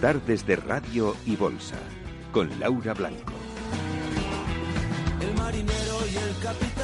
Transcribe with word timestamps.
Tardes 0.00 0.46
de 0.46 0.56
Radio 0.56 1.14
y 1.26 1.36
Bolsa, 1.36 1.76
con 2.32 2.48
Laura 2.58 2.94
Blanco. 2.94 3.34
El 5.20 5.34
marinero 5.34 5.98
y 6.10 6.16
el 6.16 6.42
capitán 6.42 6.79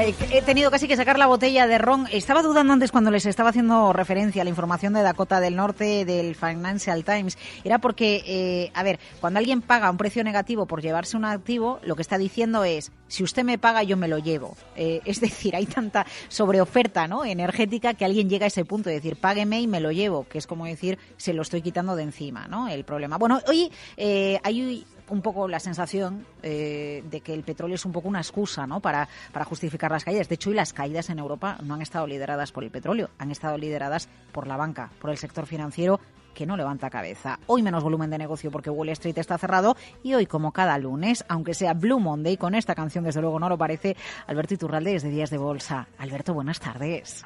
He 0.00 0.40
tenido 0.40 0.70
casi 0.70 0.88
que 0.88 0.96
sacar 0.96 1.18
la 1.18 1.26
botella 1.26 1.66
de 1.66 1.76
ron. 1.76 2.06
Estaba 2.10 2.40
dudando 2.40 2.72
antes 2.72 2.90
cuando 2.90 3.10
les 3.10 3.26
estaba 3.26 3.50
haciendo 3.50 3.92
referencia 3.92 4.40
a 4.40 4.44
la 4.44 4.48
información 4.48 4.94
de 4.94 5.02
Dakota 5.02 5.40
del 5.40 5.56
Norte 5.56 6.06
del 6.06 6.34
Financial 6.34 7.04
Times. 7.04 7.36
Era 7.64 7.80
porque, 7.80 8.22
eh, 8.26 8.70
a 8.72 8.82
ver, 8.82 8.98
cuando 9.20 9.40
alguien 9.40 9.60
paga 9.60 9.90
un 9.90 9.98
precio 9.98 10.24
negativo 10.24 10.64
por 10.64 10.80
llevarse 10.80 11.18
un 11.18 11.26
activo, 11.26 11.80
lo 11.82 11.96
que 11.96 12.02
está 12.02 12.16
diciendo 12.16 12.64
es, 12.64 12.92
si 13.08 13.22
usted 13.22 13.44
me 13.44 13.58
paga, 13.58 13.82
yo 13.82 13.98
me 13.98 14.08
lo 14.08 14.16
llevo. 14.16 14.56
Eh, 14.74 15.02
es 15.04 15.20
decir, 15.20 15.54
hay 15.54 15.66
tanta 15.66 16.06
sobreoferta 16.28 17.06
¿no? 17.06 17.26
energética 17.26 17.92
que 17.92 18.06
alguien 18.06 18.30
llega 18.30 18.46
a 18.46 18.48
ese 18.48 18.64
punto 18.64 18.88
de 18.88 18.94
decir, 18.94 19.16
págueme 19.16 19.60
y 19.60 19.66
me 19.66 19.80
lo 19.80 19.92
llevo, 19.92 20.26
que 20.26 20.38
es 20.38 20.46
como 20.46 20.64
decir, 20.64 20.98
se 21.18 21.34
lo 21.34 21.42
estoy 21.42 21.60
quitando 21.60 21.94
de 21.94 22.04
encima, 22.04 22.48
¿no? 22.48 22.68
El 22.68 22.84
problema. 22.84 23.18
Bueno, 23.18 23.40
hoy 23.46 23.70
eh, 23.98 24.40
hay 24.44 24.86
un 25.10 25.22
poco 25.22 25.48
la 25.48 25.60
sensación 25.60 26.24
eh, 26.42 27.04
de 27.10 27.20
que 27.20 27.34
el 27.34 27.42
petróleo 27.42 27.74
es 27.74 27.84
un 27.84 27.92
poco 27.92 28.08
una 28.08 28.20
excusa 28.20 28.66
¿no? 28.66 28.80
para, 28.80 29.08
para 29.32 29.44
justificar 29.44 29.90
las 29.90 30.04
caídas. 30.04 30.28
De 30.28 30.36
hecho, 30.36 30.50
hoy 30.50 30.56
las 30.56 30.72
caídas 30.72 31.10
en 31.10 31.18
Europa 31.18 31.58
no 31.62 31.74
han 31.74 31.82
estado 31.82 32.06
lideradas 32.06 32.52
por 32.52 32.64
el 32.64 32.70
petróleo, 32.70 33.10
han 33.18 33.30
estado 33.30 33.58
lideradas 33.58 34.08
por 34.32 34.46
la 34.46 34.56
banca, 34.56 34.90
por 35.00 35.10
el 35.10 35.18
sector 35.18 35.46
financiero 35.46 36.00
que 36.34 36.46
no 36.46 36.56
levanta 36.56 36.90
cabeza. 36.90 37.38
Hoy 37.46 37.62
menos 37.62 37.82
volumen 37.82 38.10
de 38.10 38.18
negocio 38.18 38.50
porque 38.50 38.70
Wall 38.70 38.88
Street 38.90 39.18
está 39.18 39.36
cerrado 39.36 39.76
y 40.02 40.14
hoy 40.14 40.26
como 40.26 40.52
cada 40.52 40.78
lunes, 40.78 41.24
aunque 41.28 41.54
sea 41.54 41.74
Blue 41.74 42.00
Monday, 42.00 42.36
con 42.36 42.54
esta 42.54 42.74
canción 42.74 43.04
desde 43.04 43.20
luego 43.20 43.38
no 43.38 43.48
lo 43.48 43.58
parece, 43.58 43.96
Alberto 44.26 44.54
Iturralde 44.54 44.92
desde 44.92 45.10
Días 45.10 45.30
de 45.30 45.38
Bolsa. 45.38 45.88
Alberto, 45.98 46.32
buenas 46.32 46.60
tardes. 46.60 47.24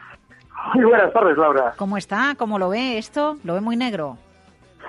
Muy 0.74 0.84
buenas 0.84 1.12
tardes, 1.12 1.36
Laura. 1.36 1.74
¿Cómo 1.76 1.96
está? 1.96 2.34
¿Cómo 2.38 2.58
lo 2.58 2.70
ve 2.70 2.98
esto? 2.98 3.36
¿Lo 3.44 3.54
ve 3.54 3.60
muy 3.60 3.76
negro? 3.76 4.16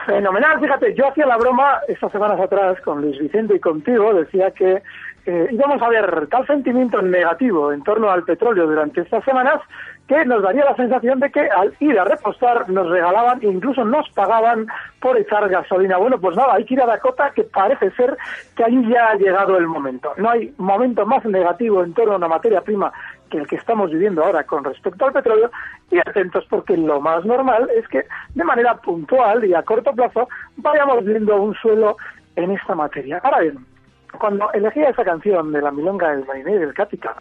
Fenomenal, 0.06 0.59
fíjate, 0.59 0.94
yo 0.94 1.08
hacía 1.08 1.25
la 1.25 1.38
broma 1.38 1.80
estas 1.88 2.11
semanas 2.11 2.39
atrás 2.39 2.80
con 2.81 3.02
Luis 3.02 3.17
Vicente 3.20 3.56
y 3.56 3.59
contigo, 3.59 4.14
decía 4.14 4.52
que 4.52 4.84
eh, 5.25 5.47
íbamos 5.52 5.81
a 5.81 5.89
ver 5.89 6.28
tal 6.28 6.45
sentimiento 6.45 7.02
negativo 7.02 7.72
en 7.72 7.81
torno 7.84 8.12
al 8.12 8.23
petróleo 8.23 8.67
durante 8.67 9.02
estas 9.02 9.23
semanas 9.23 9.59
que 10.08 10.23
nos 10.25 10.44
daría 10.44 10.66
la 10.66 10.75
sensación 10.75 11.20
de 11.20 11.31
que 11.31 11.42
al 11.42 11.73
ir 11.80 12.00
a 12.00 12.03
repostar 12.03 12.69
nos 12.69 12.88
regalaban 12.90 13.40
incluso 13.41 13.84
nos 13.84 14.07
pagaban 14.12 14.68
por 15.00 15.18
echar 15.18 15.50
gasolina. 15.50 15.97
Bueno, 15.97 16.19
pues 16.19 16.35
nada, 16.38 16.53
hay 16.53 16.66
que 16.66 16.75
ir 16.75 16.81
a 16.81 16.85
Dakota 16.85 17.31
que 17.31 17.44
parece 17.44 17.90
ser 17.91 18.16
que 18.56 18.63
ahí 18.63 18.88
ya 18.88 19.09
ha 19.09 19.16
llegado 19.16 19.57
el 19.57 19.68
momento. 19.68 20.13
No 20.18 20.29
hay 20.29 20.53
momento 20.57 21.06
más 21.06 21.25
negativo 21.25 21.84
en 21.84 21.94
torno 21.94 22.13
a 22.13 22.18
una 22.18 22.28
materia 22.28 22.62
prima 22.62 22.91
que 23.29 23.40
el 23.40 23.47
que 23.47 23.56
estamos 23.56 23.90
viviendo 23.91 24.24
ahora 24.24 24.44
con 24.44 24.63
respecto 24.63 25.06
al 25.06 25.13
petróleo 25.13 25.50
y 25.90 25.97
atentos 25.97 26.46
porque 26.50 26.78
lo 26.78 27.02
más 27.02 27.25
normal 27.25 27.68
es 27.75 27.88
que 27.88 28.06
de 28.35 28.44
manera 28.44 28.75
puntual 28.75 29.44
y 29.44 29.56
a 29.56 29.63
corto 29.63 29.91
plazo 29.94 30.28
vayamos 30.58 31.03
viendo 31.03 31.35
un 31.41 31.56
suelo 31.56 31.97
en 32.35 32.52
esta 32.52 32.75
materia. 32.75 33.19
Ahora 33.24 33.40
bien, 33.40 33.66
cuando 34.19 34.52
elegía 34.53 34.90
esa 34.90 35.03
canción 35.03 35.52
de 35.52 35.62
la 35.62 35.72
milonga 35.72 36.12
del 36.12 36.25
marinero 36.25 36.58
y 36.58 36.59
del 36.59 36.74
cática, 36.74 37.16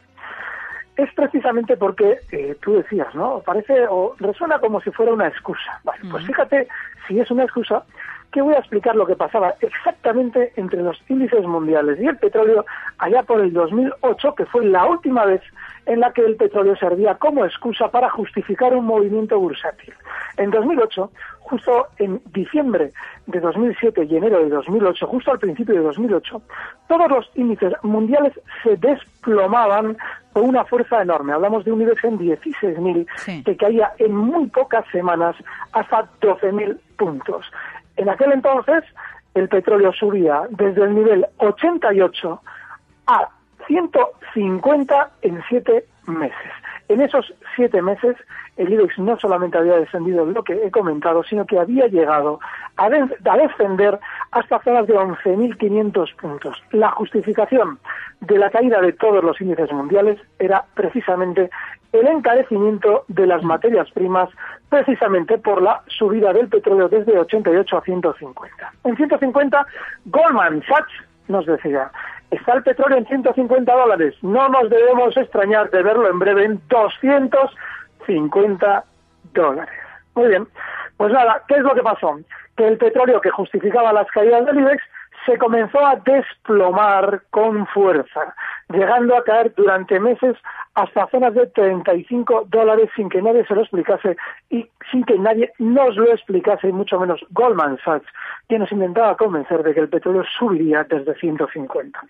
es 0.97 1.12
precisamente 1.15 1.77
porque 1.77 2.21
eh, 2.31 2.56
tú 2.62 2.75
decías, 2.75 3.12
¿no? 3.15 3.41
Parece 3.44 3.87
o 3.88 4.15
resuena 4.19 4.59
como 4.59 4.81
si 4.81 4.91
fuera 4.91 5.12
una 5.12 5.28
excusa. 5.28 5.81
Vale, 5.82 6.00
pues 6.10 6.25
fíjate 6.25 6.69
si 7.09 7.19
es 7.19 7.31
una 7.31 7.44
excusa 7.44 7.84
que 8.34 8.42
voy 8.42 8.54
a 8.54 8.58
explicar 8.58 8.96
lo 8.96 9.06
que 9.06 9.14
pasaba 9.14 9.54
exactamente 9.60 10.52
entre 10.56 10.82
los 10.82 11.00
índices 11.08 11.44
mundiales 11.46 12.00
y 12.00 12.06
el 12.08 12.16
petróleo 12.16 12.66
allá 12.98 13.22
por 13.22 13.40
el 13.40 13.52
2008, 13.52 14.34
que 14.34 14.44
fue 14.46 14.64
la 14.64 14.84
última 14.86 15.24
vez 15.24 15.40
en 15.86 16.00
la 16.00 16.12
que 16.12 16.22
el 16.22 16.34
petróleo 16.34 16.74
servía 16.74 17.14
como 17.14 17.44
excusa 17.44 17.92
para 17.92 18.10
justificar 18.10 18.74
un 18.74 18.86
movimiento 18.86 19.38
bursátil. 19.38 19.94
En 20.36 20.50
2008, 20.50 21.12
justo 21.38 21.86
en 21.98 22.20
diciembre 22.32 22.90
de 23.28 23.38
2007 23.38 24.04
y 24.10 24.16
enero 24.16 24.40
de 24.40 24.48
2008, 24.48 25.06
justo 25.06 25.30
al 25.30 25.38
principio 25.38 25.76
de 25.76 25.82
2008, 25.82 26.42
todos 26.88 27.08
los 27.08 27.30
índices 27.36 27.72
mundiales 27.84 28.32
se 28.64 28.76
desplomaban 28.78 29.96
con 30.32 30.48
una 30.48 30.64
fuerza 30.64 31.00
enorme. 31.02 31.32
Hablamos 31.32 31.64
de 31.64 31.70
un 31.70 31.82
índice 31.82 32.08
en 32.08 32.18
16.000 32.18 33.06
Sí. 33.18 33.44
que 33.44 33.56
caía 33.56 33.92
en 33.98 34.16
muy 34.16 34.46
pocas 34.46 34.84
semanas 34.90 35.36
hasta 35.72 36.08
12.000 36.20 36.80
puntos. 36.98 37.46
En 37.97 38.09
aquel 38.09 38.32
entonces, 38.32 38.84
el 39.34 39.49
petróleo 39.49 39.93
subía 39.93 40.43
desde 40.50 40.84
el 40.84 40.94
nivel 40.94 41.27
88 41.38 42.43
a 43.06 43.28
150 43.66 45.10
en 45.22 45.43
siete 45.49 45.87
meses. 46.06 46.53
En 46.88 47.00
esos 47.00 47.32
siete 47.56 47.80
meses, 47.80 48.14
el 48.56 48.72
IBEX 48.72 48.98
no 48.98 49.18
solamente 49.18 49.56
había 49.56 49.76
descendido 49.76 50.26
lo 50.26 50.42
que 50.44 50.52
he 50.66 50.70
comentado, 50.70 51.22
sino 51.24 51.46
que 51.46 51.58
había 51.58 51.86
llegado 51.86 52.40
a, 52.76 52.90
de- 52.90 53.08
a 53.24 53.36
descender 53.38 53.98
hasta 54.32 54.58
zonas 54.60 54.86
de 54.86 54.94
11.500 54.94 56.14
puntos. 56.16 56.62
La 56.72 56.90
justificación 56.90 57.78
de 58.20 58.38
la 58.38 58.50
caída 58.50 58.80
de 58.80 58.92
todos 58.92 59.24
los 59.24 59.40
índices 59.40 59.72
mundiales 59.72 60.20
era 60.38 60.64
precisamente 60.74 61.50
el 61.92 62.06
encarecimiento 62.06 63.04
de 63.08 63.26
las 63.26 63.42
materias 63.44 63.90
primas, 63.92 64.28
precisamente 64.68 65.38
por 65.38 65.62
la 65.62 65.82
subida 65.86 66.32
del 66.32 66.48
petróleo 66.48 66.88
desde 66.88 67.18
88 67.18 67.78
a 67.78 67.80
150. 67.82 68.72
En 68.84 68.96
150, 68.96 69.66
Goldman 70.06 70.62
Sachs 70.66 70.92
nos 71.28 71.46
decía, 71.46 71.90
está 72.34 72.54
el 72.54 72.62
petróleo 72.62 72.98
en 72.98 73.06
150 73.06 73.72
dólares, 73.72 74.14
no 74.22 74.48
nos 74.48 74.70
debemos 74.70 75.16
extrañar 75.16 75.70
de 75.70 75.82
verlo 75.82 76.08
en 76.08 76.18
breve 76.18 76.44
en 76.44 76.60
250 76.68 78.84
dólares. 79.32 79.74
Muy 80.14 80.28
bien, 80.28 80.46
pues 80.96 81.12
nada, 81.12 81.42
¿qué 81.48 81.54
es 81.54 81.62
lo 81.62 81.74
que 81.74 81.82
pasó? 81.82 82.18
Que 82.56 82.68
el 82.68 82.78
petróleo 82.78 83.20
que 83.20 83.30
justificaba 83.30 83.92
las 83.92 84.08
caídas 84.10 84.46
del 84.46 84.60
IBEX 84.60 84.82
se 85.26 85.36
comenzó 85.38 85.84
a 85.84 85.96
desplomar 85.96 87.22
con 87.30 87.66
fuerza, 87.68 88.34
llegando 88.74 89.16
a 89.16 89.24
caer 89.24 89.54
durante 89.54 89.98
meses 90.00 90.36
hasta 90.74 91.06
zonas 91.08 91.34
de 91.34 91.46
35 91.46 92.46
dólares 92.48 92.90
sin 92.96 93.08
que 93.08 93.22
nadie 93.22 93.44
se 93.46 93.54
lo 93.54 93.62
explicase 93.62 94.16
y 94.50 94.68
sin 94.90 95.04
que 95.04 95.18
nadie 95.18 95.52
nos 95.58 95.96
lo 95.96 96.10
explicase, 96.10 96.68
y 96.68 96.72
mucho 96.72 96.98
menos 96.98 97.24
Goldman 97.30 97.78
Sachs, 97.84 98.06
que 98.48 98.58
nos 98.58 98.70
intentaba 98.72 99.16
convencer 99.16 99.62
de 99.62 99.72
que 99.72 99.80
el 99.80 99.88
petróleo 99.88 100.24
subiría 100.38 100.84
desde 100.84 101.14
150. 101.14 102.00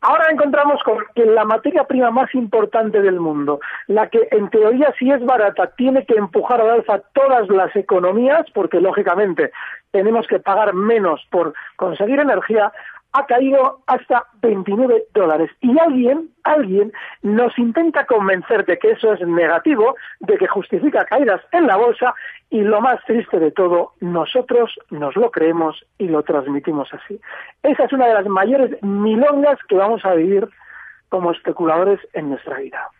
Ahora 0.00 0.30
encontramos 0.30 0.82
con 0.82 0.98
que 1.14 1.24
la 1.24 1.44
materia 1.44 1.84
prima 1.84 2.10
más 2.10 2.34
importante 2.34 3.00
del 3.00 3.20
mundo, 3.20 3.60
la 3.86 4.08
que 4.08 4.28
en 4.30 4.48
teoría 4.50 4.92
si 4.98 5.10
es 5.10 5.24
barata 5.24 5.68
tiene 5.76 6.04
que 6.04 6.14
empujar 6.14 6.60
al 6.60 6.70
alza 6.70 7.02
todas 7.14 7.48
las 7.48 7.74
economías, 7.74 8.46
porque 8.52 8.80
lógicamente 8.80 9.52
tenemos 9.90 10.26
que 10.26 10.38
pagar 10.38 10.74
menos 10.74 11.26
por 11.30 11.54
conseguir 11.76 12.20
energía, 12.20 12.72
ha 13.12 13.26
caído 13.26 13.80
hasta 13.86 14.24
29 14.42 15.04
dólares. 15.14 15.50
Y 15.60 15.78
alguien, 15.78 16.30
alguien 16.44 16.92
nos 17.22 17.58
intenta 17.58 18.06
convencer 18.06 18.64
de 18.66 18.78
que 18.78 18.90
eso 18.92 19.12
es 19.12 19.20
negativo, 19.26 19.96
de 20.20 20.36
que 20.36 20.46
justifica 20.46 21.04
caídas 21.04 21.40
en 21.52 21.66
la 21.66 21.76
bolsa 21.76 22.14
y 22.50 22.60
lo 22.60 22.80
más 22.80 23.02
triste 23.06 23.38
de 23.38 23.50
todo, 23.50 23.92
nosotros 24.00 24.78
nos 24.90 25.16
lo 25.16 25.30
creemos 25.30 25.84
y 25.98 26.08
lo 26.08 26.22
transmitimos 26.22 26.92
así. 26.92 27.20
Esa 27.62 27.84
es 27.84 27.92
una 27.92 28.06
de 28.06 28.14
las 28.14 28.26
mayores 28.26 28.82
milongas 28.82 29.58
que 29.68 29.76
vamos 29.76 30.04
a 30.04 30.14
vivir 30.14 30.48
como 31.08 31.32
especuladores 31.32 32.00
en 32.12 32.30
nuestra 32.30 32.58
vida. 32.58 32.90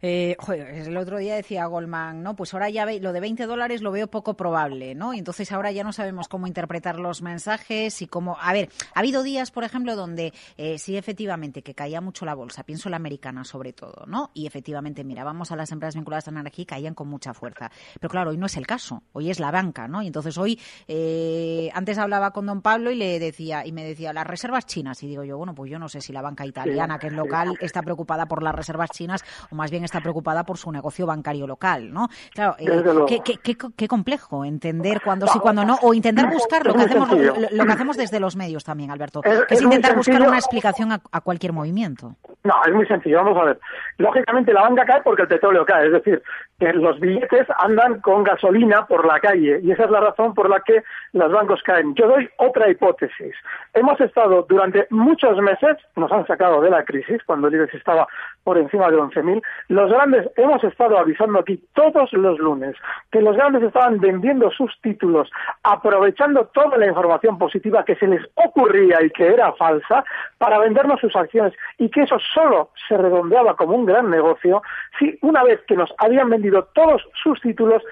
Eh, 0.00 0.36
joder, 0.38 0.68
el 0.68 0.96
otro 0.96 1.18
día 1.18 1.34
decía 1.34 1.66
Goldman, 1.66 2.22
¿no? 2.22 2.36
Pues 2.36 2.54
ahora 2.54 2.70
ya 2.70 2.84
ve, 2.84 3.00
lo 3.00 3.12
de 3.12 3.20
20 3.20 3.46
dólares 3.46 3.82
lo 3.82 3.90
veo 3.90 4.06
poco 4.08 4.34
probable, 4.36 4.94
¿no? 4.94 5.14
Y 5.14 5.18
entonces 5.18 5.50
ahora 5.52 5.72
ya 5.72 5.82
no 5.84 5.92
sabemos 5.92 6.28
cómo 6.28 6.46
interpretar 6.46 6.98
los 6.98 7.22
mensajes 7.22 8.00
y 8.02 8.06
cómo. 8.06 8.36
A 8.40 8.52
ver, 8.52 8.68
ha 8.94 9.00
habido 9.00 9.22
días, 9.22 9.50
por 9.50 9.64
ejemplo, 9.64 9.96
donde 9.96 10.32
eh, 10.56 10.78
sí, 10.78 10.96
efectivamente, 10.96 11.62
que 11.62 11.74
caía 11.74 12.00
mucho 12.00 12.24
la 12.24 12.34
bolsa, 12.34 12.62
pienso 12.62 12.88
la 12.88 12.96
americana 12.96 13.44
sobre 13.44 13.72
todo, 13.72 14.06
¿no? 14.06 14.30
Y 14.34 14.46
efectivamente, 14.46 15.04
mira, 15.04 15.24
vamos 15.24 15.50
a 15.50 15.56
las 15.56 15.72
empresas 15.72 15.96
vinculadas 15.96 16.28
a 16.28 16.30
la 16.30 16.40
energía 16.40 16.62
y 16.62 16.66
caían 16.66 16.94
con 16.94 17.08
mucha 17.08 17.34
fuerza. 17.34 17.70
Pero 18.00 18.10
claro, 18.10 18.30
hoy 18.30 18.36
no 18.36 18.46
es 18.46 18.56
el 18.56 18.66
caso, 18.66 19.02
hoy 19.12 19.30
es 19.30 19.40
la 19.40 19.50
banca, 19.50 19.88
¿no? 19.88 20.02
Y 20.02 20.06
entonces 20.06 20.38
hoy, 20.38 20.60
eh, 20.86 21.70
antes 21.74 21.98
hablaba 21.98 22.30
con 22.30 22.46
don 22.46 22.62
Pablo 22.62 22.90
y 22.90 22.94
le 22.94 23.18
decía, 23.18 23.66
y 23.66 23.72
me 23.72 23.84
decía, 23.84 24.12
las 24.12 24.26
reservas 24.26 24.66
chinas. 24.66 25.02
Y 25.02 25.08
digo 25.08 25.24
yo, 25.24 25.36
bueno, 25.36 25.54
pues 25.54 25.70
yo 25.70 25.78
no 25.78 25.88
sé 25.88 26.00
si 26.00 26.12
la 26.12 26.22
banca 26.22 26.46
italiana, 26.46 26.98
que 26.98 27.08
es 27.08 27.12
local, 27.12 27.56
está 27.60 27.82
preocupada 27.82 28.26
por 28.26 28.42
las 28.42 28.54
reservas 28.54 28.90
chinas 28.90 29.24
o 29.50 29.56
más 29.56 29.70
bien 29.70 29.87
está 29.88 30.00
preocupada 30.00 30.44
por 30.44 30.56
su 30.58 30.70
negocio 30.70 31.06
bancario 31.06 31.46
local, 31.46 31.92
¿no? 31.92 32.08
Claro, 32.32 32.54
eh, 32.58 32.66
qué, 33.08 33.20
qué- 33.24 33.38
qué- 33.42 33.56
qué 33.76 33.88
complejo 33.88 34.44
entender 34.44 35.00
cuándo 35.02 35.26
sí, 35.26 35.38
cuándo 35.40 35.64
no, 35.64 35.76
o 35.82 35.94
intentar 35.94 36.30
buscar 36.30 36.64
lo 36.66 36.74
que 36.74 36.82
hacemos, 36.82 37.10
lo, 37.10 37.34
lo 37.50 37.64
que 37.66 37.72
hacemos 37.72 37.96
desde 37.96 38.20
los 38.20 38.36
medios 38.36 38.64
también, 38.64 38.90
Alberto, 38.90 39.20
Es- 39.24 39.44
que 39.46 39.54
es 39.54 39.62
intentar 39.62 39.96
buscar 39.96 40.20
una 40.22 40.36
explicación 40.38 40.92
a, 40.92 41.00
a 41.10 41.20
cualquier 41.20 41.52
movimiento. 41.52 42.14
No, 42.44 42.54
es 42.66 42.72
muy 42.74 42.86
sencillo. 42.86 43.18
Vamos 43.24 43.36
a 43.38 43.44
ver. 43.44 43.60
Lógicamente 43.98 44.52
la 44.52 44.62
banca 44.62 44.84
cae 44.84 45.02
porque 45.02 45.22
el 45.22 45.28
petróleo 45.28 45.66
cae. 45.66 45.86
Es 45.86 45.92
decir, 45.92 46.22
que 46.58 46.72
los 46.72 46.98
billetes 47.00 47.46
andan 47.58 48.00
con 48.00 48.22
gasolina 48.22 48.86
por 48.86 49.04
la 49.06 49.18
calle 49.20 49.60
y 49.62 49.70
esa 49.72 49.84
es 49.84 49.90
la 49.90 50.00
razón 50.00 50.34
por 50.34 50.48
la 50.48 50.60
que 50.60 50.82
los 51.12 51.30
bancos 51.32 51.60
caen. 51.64 51.94
Yo 51.94 52.06
doy 52.08 52.28
otra 52.38 52.70
hipótesis. 52.70 53.34
Hemos 53.74 54.00
estado 54.00 54.46
durante 54.48 54.86
muchos 54.90 55.36
meses, 55.38 55.76
nos 55.96 56.10
han 56.12 56.26
sacado 56.26 56.60
de 56.60 56.70
la 56.70 56.84
crisis 56.84 57.22
cuando 57.26 57.48
el 57.48 57.54
IBEX 57.54 57.74
estaba 57.74 58.06
por 58.44 58.56
encima 58.58 58.88
de 58.90 58.96
11.000, 58.96 59.42
los 59.78 59.92
grandes 59.92 60.28
hemos 60.36 60.62
estado 60.64 60.98
avisando 60.98 61.38
aquí 61.38 61.62
todos 61.72 62.12
los 62.12 62.36
lunes 62.40 62.74
que 63.12 63.22
los 63.22 63.36
grandes 63.36 63.62
estaban 63.62 64.00
vendiendo 64.00 64.50
sus 64.50 64.76
títulos, 64.82 65.30
aprovechando 65.62 66.46
toda 66.46 66.76
la 66.76 66.86
información 66.86 67.38
positiva 67.38 67.84
que 67.84 67.94
se 67.94 68.08
les 68.08 68.20
ocurría 68.34 69.00
y 69.02 69.10
que 69.10 69.28
era 69.28 69.52
falsa 69.52 70.04
para 70.38 70.58
vendernos 70.58 71.00
sus 71.00 71.14
acciones 71.14 71.52
y 71.78 71.88
que 71.90 72.02
eso 72.02 72.18
solo 72.34 72.70
se 72.88 72.96
redondeaba 72.96 73.54
como 73.54 73.76
un 73.76 73.86
gran 73.86 74.10
negocio 74.10 74.62
si 74.98 75.16
una 75.22 75.44
vez 75.44 75.60
que 75.68 75.76
nos 75.76 75.94
habían 75.98 76.28
vendido 76.28 76.64
todos 76.74 77.06
sus 77.22 77.40
títulos 77.40 77.82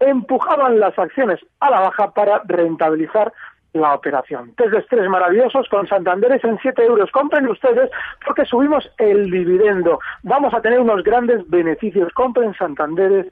empujaban 0.00 0.80
las 0.80 0.98
acciones 0.98 1.38
a 1.60 1.70
la 1.70 1.80
baja 1.80 2.12
para 2.12 2.42
rentabilizar 2.46 3.32
la 3.76 3.94
operación. 3.94 4.52
Test 4.56 4.70
de 4.70 4.78
estrés 4.78 5.08
maravillosos 5.08 5.68
con 5.68 5.86
Santanderes 5.86 6.42
en 6.44 6.58
7 6.58 6.84
euros. 6.84 7.10
Compren 7.10 7.48
ustedes 7.48 7.90
porque 8.24 8.44
subimos 8.44 8.90
el 8.98 9.30
dividendo. 9.30 10.00
Vamos 10.22 10.54
a 10.54 10.60
tener 10.60 10.80
unos 10.80 11.02
grandes 11.02 11.48
beneficios. 11.48 12.12
Compren 12.12 12.54
Santanderes 12.54 13.26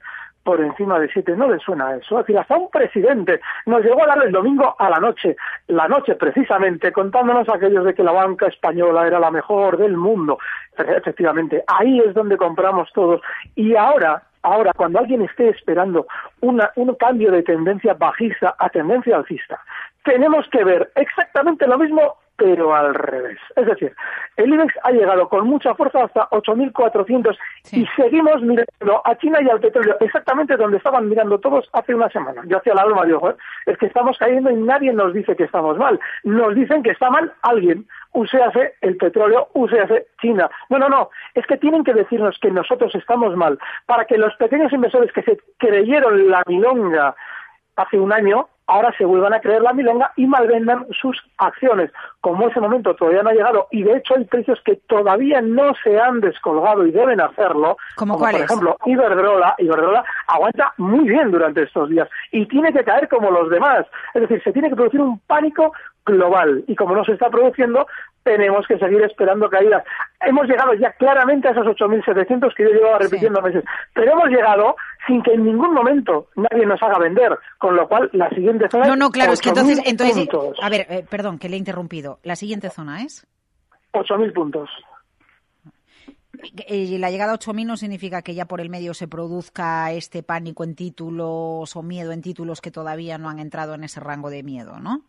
por 0.45 0.61
encima 0.61 0.99
de 0.99 1.09
7. 1.09 1.35
¿No 1.35 1.49
les 1.49 1.61
suena 1.63 1.95
eso? 1.95 2.19
Es 2.19 2.27
decir, 2.27 2.37
hasta 2.37 2.55
un 2.55 2.69
presidente 2.69 3.41
nos 3.65 3.83
llegó 3.83 4.03
a 4.03 4.07
dar 4.07 4.23
el 4.23 4.31
domingo 4.31 4.75
a 4.77 4.89
la 4.91 4.97
noche, 4.97 5.35
la 5.67 5.87
noche 5.87 6.15
precisamente, 6.15 6.91
contándonos 6.91 7.49
aquellos 7.49 7.83
de 7.83 7.95
que 7.95 8.03
la 8.03 8.11
banca 8.11 8.47
española 8.47 9.07
era 9.07 9.19
la 9.19 9.31
mejor 9.31 9.77
del 9.77 9.97
mundo. 9.97 10.37
Efectivamente, 10.77 11.63
ahí 11.67 11.99
es 11.99 12.13
donde 12.13 12.37
compramos 12.37 12.89
todos. 12.93 13.21
Y 13.55 13.75
ahora, 13.75 14.21
ahora, 14.45 14.71
cuando 14.73 14.99
alguien 14.99 15.21
esté 15.21 15.49
esperando 15.49 16.05
una, 16.41 16.71
un 16.75 16.93
cambio 16.95 17.31
de 17.31 17.43
tendencia 17.43 17.93
bajista 17.93 18.55
a 18.57 18.69
tendencia 18.69 19.17
alcista, 19.17 19.59
tenemos 20.03 20.47
que 20.49 20.63
ver 20.63 20.91
exactamente 20.95 21.67
lo 21.67 21.77
mismo 21.77 22.17
pero 22.37 22.75
al 22.75 22.93
revés. 22.93 23.37
Es 23.55 23.65
decir, 23.65 23.95
el 24.35 24.53
IBEX 24.53 24.73
ha 24.83 24.91
llegado 24.91 25.29
con 25.29 25.47
mucha 25.47 25.73
fuerza 25.75 26.03
hasta 26.03 26.27
8.400 26.31 27.37
Sí. 27.63 27.81
y 27.83 27.87
seguimos 28.01 28.41
mirando 28.41 29.01
a 29.05 29.15
China 29.17 29.39
y 29.41 29.49
al 29.49 29.59
petróleo 29.59 29.95
exactamente 30.01 30.57
donde 30.57 30.77
estaban 30.77 31.07
mirando 31.07 31.39
todos 31.39 31.69
hace 31.73 31.95
una 31.95 32.09
semana. 32.09 32.41
Yo 32.45 32.57
hacía 32.57 32.73
la 32.73 32.85
broma, 32.85 33.05
digo, 33.05 33.19
"Joder, 33.19 33.37
es 33.65 33.77
que 33.77 33.85
estamos 33.85 34.17
cayendo 34.17 34.51
y 34.51 34.55
nadie 34.55 34.91
nos 34.93 35.13
dice 35.13 35.35
que 35.35 35.43
estamos 35.45 35.77
mal. 35.77 35.99
Nos 36.23 36.53
dicen 36.55 36.83
que 36.83 36.91
está 36.91 37.09
mal 37.09 37.31
alguien. 37.41 37.87
Uséase 38.11 38.75
el 38.81 38.97
petróleo, 38.97 39.49
uséase 39.53 40.07
China. 40.21 40.49
No, 40.69 40.77
no, 40.77 40.89
no. 40.89 41.09
Es 41.33 41.45
que 41.47 41.57
tienen 41.57 41.83
que 41.83 41.93
decirnos 41.93 42.37
que 42.41 42.51
nosotros 42.51 42.93
estamos 42.95 43.35
mal 43.35 43.57
para 43.85 44.05
que 44.05 44.17
los 44.17 44.35
pequeños 44.35 44.71
inversores 44.73 45.11
que 45.11 45.23
se 45.23 45.37
creyeron 45.57 46.29
la 46.29 46.43
milonga 46.47 47.15
hace 47.75 47.99
un 47.99 48.13
año, 48.13 48.47
ahora 48.67 48.93
se 48.97 49.05
vuelvan 49.05 49.33
a 49.33 49.39
creer 49.39 49.61
la 49.61 49.73
milonga 49.73 50.11
y 50.15 50.25
malvendan 50.27 50.87
sus 50.99 51.17
acciones. 51.37 51.91
Como 52.21 52.47
ese 52.47 52.59
momento 52.59 52.95
todavía 52.95 53.23
no 53.23 53.29
ha 53.29 53.33
llegado 53.33 53.67
y 53.71 53.83
de 53.83 53.97
hecho 53.97 54.15
hay 54.17 54.25
precios 54.25 54.59
que 54.65 54.75
todavía 54.87 55.41
no 55.41 55.73
se 55.83 55.99
han 55.99 56.21
descolgado 56.21 56.85
y 56.85 56.91
deben 56.91 57.21
hacerlo, 57.21 57.77
¿Cómo 57.95 58.15
como 58.15 58.25
por 58.25 58.41
ejemplo 58.41 58.77
Iberdrola, 58.85 59.55
Iberdrola 59.57 60.03
aguanta 60.27 60.73
muy 60.77 61.07
bien 61.07 61.31
durante 61.31 61.63
estos 61.63 61.89
días 61.89 62.09
y 62.31 62.45
tiene 62.47 62.73
que 62.73 62.83
caer 62.83 63.07
como 63.07 63.31
los 63.31 63.49
demás. 63.49 63.85
Es 64.13 64.21
decir, 64.21 64.41
se 64.43 64.51
tiene 64.51 64.69
que 64.69 64.75
producir 64.75 65.01
un 65.01 65.19
pánico 65.19 65.73
global 66.05 66.63
y 66.67 66.75
como 66.75 66.95
no 66.95 67.03
se 67.03 67.13
está 67.13 67.29
produciendo, 67.29 67.87
tenemos 68.23 68.65
que 68.67 68.77
seguir 68.77 69.01
esperando 69.01 69.49
caídas. 69.49 69.83
Hemos 70.21 70.47
llegado 70.47 70.73
ya 70.75 70.91
claramente 70.93 71.47
a 71.47 71.51
esos 71.51 71.65
8.700 71.67 72.53
que 72.55 72.63
yo 72.63 72.69
llevaba 72.69 72.97
Sí. 72.99 73.03
repitiendo 73.05 73.41
meses, 73.41 73.63
pero 73.93 74.11
hemos 74.13 74.29
llegado 74.29 74.75
sin 75.07 75.21
que 75.23 75.33
en 75.33 75.43
ningún 75.45 75.73
momento 75.73 76.27
nadie 76.35 76.65
nos 76.65 76.81
haga 76.81 76.97
vender, 76.99 77.37
con 77.57 77.75
lo 77.75 77.87
cual 77.87 78.09
la 78.13 78.29
siguiente 78.29 78.67
zona 78.69 78.87
No, 78.87 78.95
no, 78.95 79.09
claro, 79.11 79.33
es 79.33 79.41
que 79.41 79.49
entonces, 79.49 79.79
8.000 79.79 79.89
entonces, 79.91 80.27
puntos. 80.29 80.57
a 80.61 80.69
ver, 80.69 80.85
eh, 80.89 81.05
perdón, 81.09 81.37
que 81.39 81.49
le 81.49 81.55
he 81.55 81.59
interrumpido. 81.59 82.19
La 82.23 82.35
siguiente 82.35 82.69
zona 82.69 83.03
es. 83.03 83.25
8.000 83.93 84.33
puntos. 84.33 84.69
Eh, 86.67 86.97
la 86.99 87.09
llegada 87.09 87.31
a 87.31 87.35
8.000 87.39 87.65
no 87.65 87.77
significa 87.77 88.21
que 88.21 88.35
ya 88.35 88.45
por 88.45 88.59
el 88.61 88.69
medio 88.69 88.93
se 88.93 89.07
produzca 89.07 89.91
este 89.93 90.21
pánico 90.21 90.63
en 90.63 90.75
títulos 90.75 91.75
o 91.75 91.81
miedo 91.83 92.11
en 92.11 92.21
títulos 92.21 92.61
que 92.61 92.71
todavía 92.71 93.17
no 93.17 93.29
han 93.29 93.39
entrado 93.39 93.73
en 93.73 93.83
ese 93.83 93.99
rango 93.99 94.29
de 94.29 94.43
miedo, 94.43 94.79
¿no? 94.79 95.01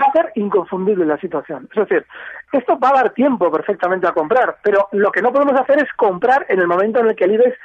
Va 0.00 0.06
a 0.06 0.12
ser 0.12 0.32
inconfundible 0.34 1.04
la 1.04 1.18
situación. 1.18 1.68
Es 1.74 1.88
decir, 1.88 2.06
esto 2.52 2.78
va 2.78 2.90
a 2.90 3.02
dar 3.02 3.10
tiempo 3.10 3.50
perfectamente 3.50 4.06
a 4.06 4.12
comprar, 4.12 4.56
pero 4.62 4.88
lo 4.92 5.10
que 5.10 5.22
no 5.22 5.32
podemos 5.32 5.58
hacer 5.60 5.78
es 5.78 5.92
comprar 5.94 6.46
en 6.48 6.60
el 6.60 6.66
momento 6.66 7.00
en 7.00 7.08
el 7.08 7.16
que 7.16 7.24
el 7.24 7.34
IBEX 7.34 7.56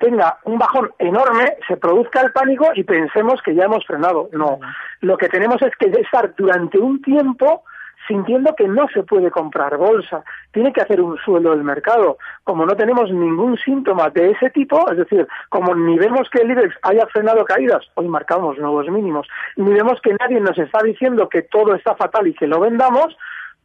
tenga 0.00 0.38
un 0.44 0.58
bajón 0.58 0.90
enorme, 0.98 1.56
se 1.68 1.76
produzca 1.76 2.20
el 2.20 2.32
pánico 2.32 2.66
y 2.74 2.82
pensemos 2.82 3.40
que 3.42 3.54
ya 3.54 3.64
hemos 3.64 3.86
frenado. 3.86 4.28
No, 4.32 4.58
lo 5.00 5.16
que 5.16 5.28
tenemos 5.28 5.62
es 5.62 5.72
que 5.76 5.86
estar 6.00 6.34
durante 6.34 6.78
un 6.78 7.00
tiempo 7.02 7.62
sintiendo 8.06 8.54
que 8.54 8.68
no 8.68 8.86
se 8.88 9.02
puede 9.02 9.30
comprar 9.30 9.76
bolsa, 9.76 10.22
tiene 10.52 10.72
que 10.72 10.80
hacer 10.80 11.00
un 11.00 11.16
suelo 11.18 11.52
el 11.52 11.64
mercado. 11.64 12.18
Como 12.44 12.64
no 12.66 12.76
tenemos 12.76 13.10
ningún 13.10 13.56
síntoma 13.58 14.10
de 14.10 14.30
ese 14.30 14.50
tipo, 14.50 14.90
es 14.90 14.98
decir, 14.98 15.26
como 15.48 15.74
ni 15.74 15.98
vemos 15.98 16.28
que 16.30 16.42
el 16.42 16.50
IBEX 16.50 16.76
haya 16.82 17.06
frenado 17.06 17.44
caídas, 17.44 17.84
hoy 17.94 18.08
marcamos 18.08 18.58
nuevos 18.58 18.88
mínimos, 18.88 19.26
ni 19.56 19.72
vemos 19.72 20.00
que 20.00 20.14
nadie 20.14 20.40
nos 20.40 20.58
está 20.58 20.82
diciendo 20.82 21.28
que 21.28 21.42
todo 21.42 21.74
está 21.74 21.94
fatal 21.94 22.26
y 22.26 22.34
que 22.34 22.46
lo 22.46 22.60
vendamos, 22.60 23.16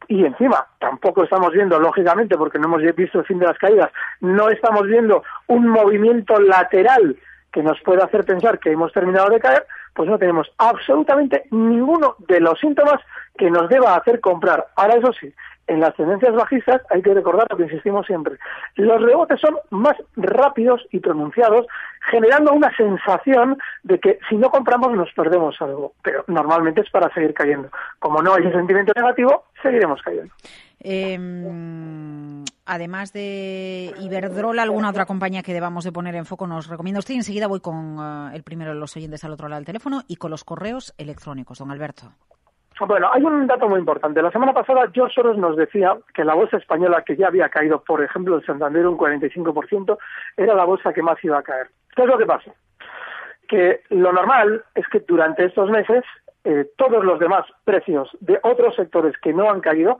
y 0.08 0.24
encima 0.24 0.66
tampoco 0.78 1.24
estamos 1.24 1.52
viendo, 1.52 1.78
lógicamente, 1.78 2.36
porque 2.36 2.58
no 2.58 2.66
hemos 2.66 2.82
visto 2.94 3.20
el 3.20 3.24
fin 3.24 3.38
de 3.38 3.46
las 3.46 3.58
caídas, 3.58 3.90
no 4.20 4.48
estamos 4.50 4.86
viendo 4.86 5.22
un 5.46 5.68
movimiento 5.68 6.38
lateral 6.40 7.16
que 7.52 7.62
nos 7.62 7.80
pueda 7.82 8.04
hacer 8.04 8.24
pensar 8.24 8.58
que 8.58 8.72
hemos 8.72 8.92
terminado 8.92 9.28
de 9.28 9.38
caer, 9.38 9.66
pues 9.94 10.08
no 10.08 10.18
tenemos 10.18 10.50
absolutamente 10.58 11.44
ninguno 11.50 12.16
de 12.18 12.40
los 12.40 12.58
síntomas 12.58 13.00
que 13.36 13.50
nos 13.50 13.68
deba 13.68 13.96
hacer 13.96 14.20
comprar. 14.20 14.66
Ahora, 14.76 14.96
eso 14.96 15.12
sí, 15.12 15.32
en 15.66 15.80
las 15.80 15.94
tendencias 15.94 16.34
bajistas 16.34 16.82
hay 16.90 17.02
que 17.02 17.14
recordar 17.14 17.46
lo 17.50 17.56
que 17.56 17.64
insistimos 17.64 18.06
siempre. 18.06 18.36
Los 18.76 19.00
rebotes 19.00 19.40
son 19.40 19.56
más 19.70 19.96
rápidos 20.16 20.82
y 20.90 20.98
pronunciados, 20.98 21.66
generando 22.10 22.52
una 22.52 22.74
sensación 22.76 23.58
de 23.82 23.98
que 23.98 24.18
si 24.28 24.36
no 24.36 24.50
compramos 24.50 24.92
nos 24.92 25.12
perdemos 25.12 25.60
algo. 25.60 25.94
Pero 26.02 26.24
normalmente 26.26 26.80
es 26.80 26.90
para 26.90 27.12
seguir 27.14 27.34
cayendo. 27.34 27.70
Como 27.98 28.22
no 28.22 28.34
hay 28.34 28.42
ese 28.42 28.56
sentimiento 28.56 28.92
negativo, 28.94 29.44
seguiremos 29.62 30.02
cayendo. 30.02 30.34
Eh, 30.80 31.16
además 32.72 33.12
de 33.12 33.92
Iberdrola, 34.00 34.62
¿alguna 34.62 34.88
otra 34.88 35.04
compañía 35.04 35.42
que 35.42 35.52
debamos 35.52 35.84
de 35.84 35.92
poner 35.92 36.14
en 36.14 36.24
foco 36.24 36.46
nos 36.46 36.68
recomienda 36.68 37.00
usted? 37.00 37.14
Enseguida 37.14 37.46
voy 37.46 37.60
con 37.60 37.98
eh, 38.00 38.34
el 38.34 38.42
primero 38.42 38.72
de 38.72 38.80
los 38.80 38.96
oyentes 38.96 39.22
al 39.24 39.32
otro 39.32 39.48
lado 39.48 39.60
del 39.60 39.66
teléfono 39.66 40.02
y 40.08 40.16
con 40.16 40.30
los 40.30 40.42
correos 40.42 40.94
electrónicos, 40.96 41.58
don 41.58 41.70
Alberto. 41.70 42.12
Bueno, 42.80 43.10
hay 43.12 43.22
un 43.22 43.46
dato 43.46 43.68
muy 43.68 43.78
importante. 43.78 44.22
La 44.22 44.30
semana 44.30 44.54
pasada 44.54 44.90
George 44.92 45.14
Soros 45.14 45.36
nos 45.36 45.56
decía 45.56 45.96
que 46.14 46.24
la 46.24 46.34
bolsa 46.34 46.56
española, 46.56 47.04
que 47.06 47.14
ya 47.16 47.28
había 47.28 47.48
caído, 47.50 47.82
por 47.82 48.02
ejemplo, 48.02 48.36
en 48.36 48.46
Santander 48.46 48.86
un 48.86 48.96
45%, 48.96 49.98
era 50.36 50.54
la 50.54 50.64
bolsa 50.64 50.92
que 50.92 51.02
más 51.02 51.22
iba 51.22 51.38
a 51.38 51.42
caer. 51.42 51.68
¿Qué 51.94 52.02
es 52.02 52.08
lo 52.08 52.18
que 52.18 52.26
pasa? 52.26 52.52
Que 53.46 53.82
lo 53.90 54.12
normal 54.12 54.64
es 54.74 54.88
que 54.88 55.00
durante 55.00 55.44
estos 55.44 55.70
meses 55.70 56.02
eh, 56.44 56.66
todos 56.76 57.04
los 57.04 57.20
demás 57.20 57.44
precios 57.64 58.08
de 58.20 58.38
otros 58.42 58.74
sectores 58.74 59.14
que 59.22 59.32
no 59.32 59.48
han 59.50 59.60
caído, 59.60 59.98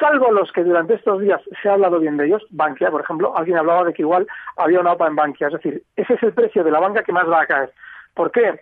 salvo 0.00 0.30
los 0.30 0.50
que 0.52 0.64
durante 0.64 0.94
estos 0.94 1.20
días 1.20 1.40
se 1.60 1.68
ha 1.68 1.74
hablado 1.74 2.00
bien 2.00 2.16
de 2.16 2.26
ellos, 2.26 2.42
Bankia, 2.50 2.90
por 2.90 3.02
ejemplo, 3.02 3.36
alguien 3.36 3.58
hablaba 3.58 3.84
de 3.84 3.92
que 3.92 4.02
igual 4.02 4.26
había 4.56 4.80
una 4.80 4.92
OPA 4.92 5.08
en 5.08 5.16
Bankia, 5.16 5.48
es 5.48 5.52
decir, 5.54 5.82
ese 5.96 6.14
es 6.14 6.22
el 6.22 6.32
precio 6.32 6.64
de 6.64 6.70
la 6.70 6.80
banca 6.80 7.02
que 7.02 7.12
más 7.12 7.28
va 7.28 7.42
a 7.42 7.46
caer. 7.46 7.72
¿Por 8.14 8.30
qué? 8.30 8.58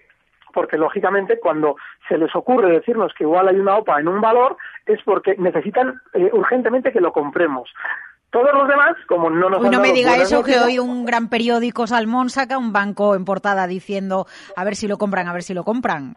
Porque 0.53 0.77
lógicamente 0.77 1.39
cuando 1.39 1.77
se 2.09 2.19
les 2.19 2.35
ocurre 2.35 2.73
decirnos 2.73 3.13
que 3.17 3.25
igual 3.25 3.47
hay 3.47 3.57
una 3.57 3.77
OPA 3.77 4.01
en 4.01 4.09
un 4.09 4.21
valor 4.21 4.57
es 4.85 5.01
porque 5.05 5.37
necesitan 5.39 6.01
eh, 6.15 6.31
urgentemente 6.33 6.93
que 6.93 7.01
lo 7.01 7.13
compremos. 7.13 7.71
Todos 8.31 8.53
los 8.55 8.69
demás, 8.69 8.97
como 9.09 9.29
no 9.29 9.51
nos 9.51 9.61
Uy, 9.61 9.67
han 9.67 9.73
no 9.73 9.81
me 9.81 9.93
diga 9.93 10.17
eso, 10.17 10.43
que 10.45 10.59
hoy 10.59 10.79
un 10.79 11.05
gran 11.05 11.29
periódico 11.29 11.87
Salmón 11.87 12.31
saca 12.31 12.59
un 12.59 12.73
banco 12.73 13.15
en 13.15 13.25
portada 13.25 13.67
diciendo 13.67 14.27
a 14.57 14.65
ver 14.65 14.77
si 14.77 14.87
lo 14.87 14.99
compran, 14.99 15.29
a 15.29 15.33
ver 15.33 15.43
si 15.43 15.55
lo 15.55 15.65
compran. 15.65 16.17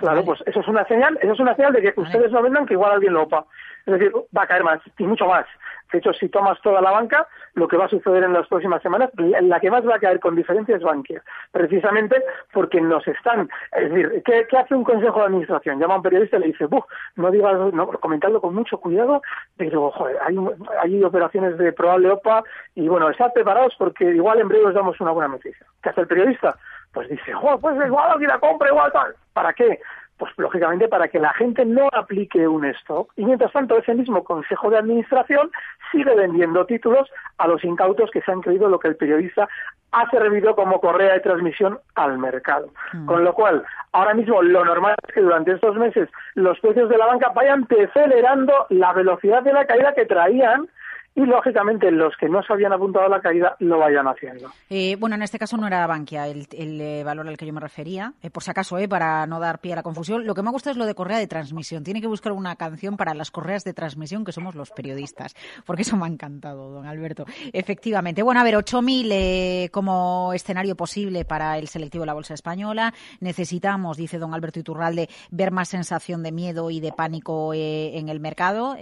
Claro, 0.00 0.16
Vale. 0.16 0.26
pues 0.26 0.42
eso 0.46 0.60
es 0.60 0.68
una 0.68 0.84
señal, 0.86 1.18
eso 1.20 1.32
es 1.34 1.40
una 1.40 1.54
señal 1.54 1.72
de 1.74 1.82
que 1.82 1.92
Vale. 1.92 2.08
ustedes 2.08 2.32
no 2.32 2.42
vendan 2.42 2.66
que 2.66 2.74
igual 2.74 2.92
alguien 2.92 3.12
lo 3.12 3.22
opa. 3.24 3.44
Es 3.86 3.92
decir, 3.92 4.12
va 4.36 4.42
a 4.42 4.46
caer 4.46 4.64
más 4.64 4.80
y 4.98 5.04
mucho 5.04 5.26
más. 5.26 5.46
De 5.92 5.98
hecho, 5.98 6.12
si 6.12 6.28
tomas 6.28 6.60
toda 6.62 6.80
la 6.80 6.92
banca, 6.92 7.26
lo 7.54 7.66
que 7.66 7.76
va 7.76 7.86
a 7.86 7.88
suceder 7.88 8.22
en 8.22 8.32
las 8.32 8.46
próximas 8.46 8.80
semanas, 8.82 9.10
la 9.16 9.58
que 9.58 9.70
más 9.70 9.86
va 9.86 9.96
a 9.96 9.98
caer 9.98 10.20
con 10.20 10.36
diferencia 10.36 10.76
es 10.76 10.82
Bankia, 10.82 11.22
precisamente 11.50 12.22
porque 12.52 12.80
nos 12.80 13.06
están, 13.08 13.48
es 13.72 13.90
decir, 13.90 14.22
¿qué, 14.24 14.46
qué 14.48 14.56
hace 14.56 14.74
un 14.74 14.84
consejo 14.84 15.18
de 15.18 15.26
administración? 15.26 15.80
Llama 15.80 15.94
a 15.94 15.96
un 15.96 16.02
periodista 16.02 16.36
y 16.36 16.40
le 16.40 16.46
dice, 16.48 16.66
Buf, 16.66 16.84
no 17.16 17.30
digas, 17.30 17.74
no, 17.74 17.88
comentadlo 17.88 18.40
con 18.40 18.54
mucho 18.54 18.78
cuidado, 18.78 19.20
pero 19.56 19.90
joder, 19.90 20.16
hay, 20.24 20.36
hay 20.80 21.02
operaciones 21.02 21.58
de 21.58 21.72
probable 21.72 22.10
OPA 22.10 22.44
y 22.76 22.86
bueno, 22.86 23.10
estad 23.10 23.32
preparados 23.32 23.74
porque 23.76 24.04
igual 24.04 24.40
en 24.40 24.48
breve 24.48 24.66
os 24.66 24.74
damos 24.74 25.00
una 25.00 25.10
buena 25.10 25.28
noticia. 25.28 25.66
¿Qué 25.82 25.88
hace 25.88 26.02
el 26.02 26.06
periodista? 26.06 26.56
Pues 26.92 27.08
dice, 27.08 27.32
joder, 27.32 27.58
pues 27.60 27.76
igual 27.86 28.10
alguien 28.10 28.30
la 28.30 28.38
compra, 28.38 28.68
igual 28.68 28.92
tal. 28.92 29.14
¿Para 29.32 29.52
qué? 29.52 29.80
Pues 30.18 30.32
lógicamente 30.36 30.88
para 30.88 31.08
que 31.08 31.18
la 31.18 31.32
gente 31.34 31.64
no 31.64 31.88
aplique 31.92 32.46
un 32.46 32.64
stock. 32.66 33.10
Y 33.16 33.24
mientras 33.24 33.52
tanto, 33.52 33.78
ese 33.78 33.94
mismo 33.94 34.24
Consejo 34.24 34.70
de 34.70 34.78
Administración 34.78 35.50
sigue 35.92 36.14
vendiendo 36.14 36.66
títulos 36.66 37.08
a 37.38 37.46
los 37.46 37.64
incautos 37.64 38.10
que 38.10 38.20
se 38.22 38.32
han 38.32 38.40
creído 38.40 38.68
lo 38.68 38.78
que 38.78 38.88
el 38.88 38.96
periodista 38.96 39.48
ha 39.92 40.08
servido 40.10 40.54
como 40.54 40.80
correa 40.80 41.14
de 41.14 41.20
transmisión 41.20 41.78
al 41.94 42.18
mercado. 42.18 42.70
Con 43.06 43.24
lo 43.24 43.34
cual, 43.34 43.64
ahora 43.92 44.14
mismo 44.14 44.42
lo 44.42 44.64
normal 44.64 44.94
es 45.06 45.14
que 45.14 45.20
durante 45.20 45.52
estos 45.52 45.76
meses 45.76 46.08
los 46.34 46.58
precios 46.60 46.88
de 46.88 46.98
la 46.98 47.06
banca 47.06 47.30
vayan 47.34 47.66
acelerando 47.70 48.66
la 48.68 48.92
velocidad 48.92 49.42
de 49.42 49.52
la 49.52 49.66
caída 49.66 49.94
que 49.94 50.06
traían 50.06 50.68
y 51.14 51.22
lógicamente 51.22 51.90
los 51.90 52.16
que 52.16 52.28
no 52.28 52.42
se 52.42 52.52
habían 52.52 52.72
apuntado 52.72 53.06
a 53.06 53.08
la 53.08 53.20
caída 53.20 53.56
lo 53.58 53.78
vayan 53.78 54.06
haciendo. 54.06 54.50
Eh, 54.68 54.96
bueno, 54.96 55.16
en 55.16 55.22
este 55.22 55.38
caso 55.38 55.56
no 55.56 55.66
era 55.66 55.86
Bankia 55.86 56.28
el, 56.28 56.46
el, 56.52 56.80
eh, 56.80 57.04
valor 57.04 57.26
al 57.26 57.36
que 57.36 57.46
yo 57.46 57.52
me 57.52 57.60
refería, 57.60 58.14
eh, 58.22 58.30
por 58.30 58.44
si 58.44 58.50
acaso, 58.50 58.78
eh, 58.78 58.88
para 58.88 59.26
no 59.26 59.40
dar 59.40 59.60
pie 59.60 59.72
a 59.72 59.76
la 59.76 59.82
confusión. 59.82 60.24
Lo 60.24 60.34
que 60.34 60.42
me 60.42 60.50
gusta 60.50 60.70
es 60.70 60.76
lo 60.76 60.86
de 60.86 60.94
correa 60.94 61.18
de 61.18 61.26
transmisión. 61.26 61.82
Tiene 61.82 62.00
que 62.00 62.06
buscar 62.06 62.32
una 62.32 62.54
canción 62.56 62.96
para 62.96 63.12
las 63.14 63.30
correas 63.30 63.64
de 63.64 63.74
transmisión 63.74 64.24
que 64.24 64.32
somos 64.32 64.54
los 64.54 64.70
periodistas, 64.70 65.34
porque 65.66 65.82
eso 65.82 65.96
me 65.96 66.04
ha 66.04 66.08
encantado, 66.08 66.70
don 66.70 66.86
Alberto. 66.86 67.24
Efectivamente. 67.52 68.22
Bueno, 68.22 68.40
a 68.40 68.44
ver, 68.44 68.54
8.000 68.54 69.08
eh, 69.10 69.68
como 69.72 70.32
escenario 70.32 70.76
posible 70.76 71.24
para 71.24 71.58
el 71.58 71.66
selectivo 71.66 72.02
de 72.02 72.06
la 72.06 72.14
Bolsa 72.14 72.34
Española. 72.34 72.94
Necesitamos, 73.18 73.96
dice 73.96 74.18
don 74.18 74.32
Alberto 74.32 74.60
Iturralde, 74.60 75.08
ver 75.30 75.50
más 75.50 75.68
sensación 75.68 76.22
de 76.22 76.30
miedo 76.30 76.70
y 76.70 76.78
de 76.78 76.92
pánico 76.92 77.52
en 77.52 78.08
el 78.08 78.20
mercado. 78.20 78.76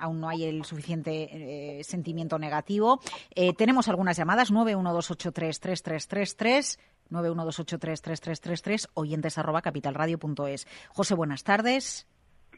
Aún 0.00 0.20
no 0.20 0.28
hay 0.28 0.44
el 0.44 0.64
suficiente 0.64 1.29
eh, 1.30 1.80
sentimiento 1.84 2.38
negativo. 2.38 3.00
Eh, 3.34 3.54
tenemos 3.54 3.88
algunas 3.88 4.16
llamadas, 4.16 4.52
912833333, 4.52 6.78
912833333, 7.10 8.90
oyentes 8.94 9.36
arroba 9.38 9.62
capitalradio.es. 9.62 10.66
José, 10.90 11.14
buenas 11.14 11.44
tardes. 11.44 12.06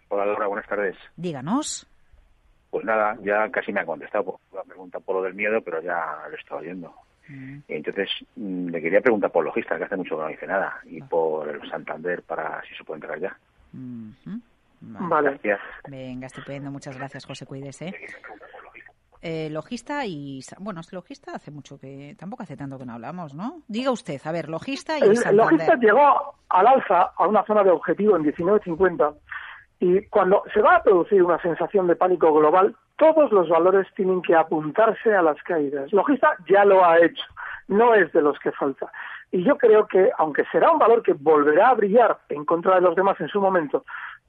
Hola 0.09 0.27
Laura, 0.27 0.47
buenas 0.47 0.69
tardes. 0.69 0.97
Díganos. 1.17 1.87
Pues 2.71 2.85
nada, 2.85 3.17
ya 3.23 3.51
casi 3.51 3.73
me 3.73 3.81
ha 3.81 3.87
contestado 3.87 4.25
por 4.25 4.39
la 4.55 4.63
pregunta 4.65 5.01
por 5.01 5.17
lo 5.17 5.23
del 5.23 5.35
miedo, 5.35 5.61
pero 5.63 5.83
ya 5.83 6.25
lo 6.31 6.37
estaba 6.37 6.61
oyendo. 6.61 6.95
Entonces, 7.69 8.11
mm, 8.37 8.69
le 8.69 8.83
quería 8.83 9.01
preguntar 9.01 9.31
por 9.31 9.45
logista, 9.45 9.79
que 9.79 9.85
hace 9.85 9.97
mucho 9.97 10.17
que 10.17 10.23
no 10.23 10.29
dice 10.29 10.47
nada, 10.47 10.81
y 10.85 11.01
por 11.01 11.49
el 11.49 11.71
Santander 11.71 12.23
para 12.23 12.63
si 12.65 12.75
se 12.75 12.85
puede 12.85 12.99
entrar 12.99 13.21
ya. 13.21 13.37
Vale. 14.81 15.31
Gracias. 15.31 15.61
Venga, 15.89 16.27
estupendo. 16.27 16.71
Muchas 16.71 16.97
gracias, 16.97 17.25
José. 17.25 17.47
Cuídese. 17.47 17.95
Eh, 19.23 19.49
logista 19.51 20.05
y... 20.05 20.41
Bueno, 20.59 20.81
es 20.81 20.93
logista 20.93 21.33
hace 21.35 21.53
mucho 21.53 21.79
que... 21.79 22.17
Tampoco 22.19 22.43
hace 22.43 22.57
tanto 22.57 22.77
que 22.77 22.85
no 22.85 22.95
hablamos, 22.95 23.35
¿no? 23.35 23.63
Diga 23.69 23.93
usted, 23.93 24.21
a 24.25 24.33
ver, 24.33 24.49
logista 24.49 24.99
y 24.99 25.03
El 25.03 25.17
Santander. 25.17 25.45
logista 25.45 25.77
llegó 25.77 26.35
al 26.49 26.67
alza 26.67 27.13
a 27.17 27.27
una 27.29 27.45
zona 27.45 27.63
de 27.63 27.71
objetivo 27.71 28.17
en 28.17 28.25
19.50 28.25 29.15
y 29.79 30.03
cuando 30.07 30.43
se 30.53 30.61
va 30.61 30.77
a 30.77 30.83
producir 30.83 31.23
una 31.23 31.41
sensación 31.41 31.87
de 31.87 31.97
pánico 31.97 32.33
global, 32.33 32.77
todos 32.97 33.33
los 33.33 33.49
valores 33.49 33.87
tienen 33.97 34.23
que 34.23 34.35
apuntarse 34.35 35.15
a 35.15 35.23
las 35.23 35.43
caídas. 35.43 35.93
Logista 35.93 36.37
ya 36.49 36.65
lo 36.65 36.85
ha 36.85 36.99
hecho, 36.99 37.25
no 37.69 37.95
es 37.95 38.13
de 38.13 38.23
los 38.23 38.39
que 38.39 38.53
falta. 38.53 38.93
Y 39.33 39.43
yo 39.43 39.57
creo 39.57 39.87
que, 39.89 40.11
aunque 40.19 40.45
será 40.53 40.71
un 40.71 40.79
valor 40.79 41.03
que 41.03 41.15
volverá 41.15 41.71
a 41.71 41.75
brillar 41.75 42.19
en 42.29 42.45
contra 42.45 42.77
de 42.77 42.83
los 42.83 42.95
demás 42.95 43.21
en 43.21 43.29
su 43.29 43.41
momento, 43.41 43.85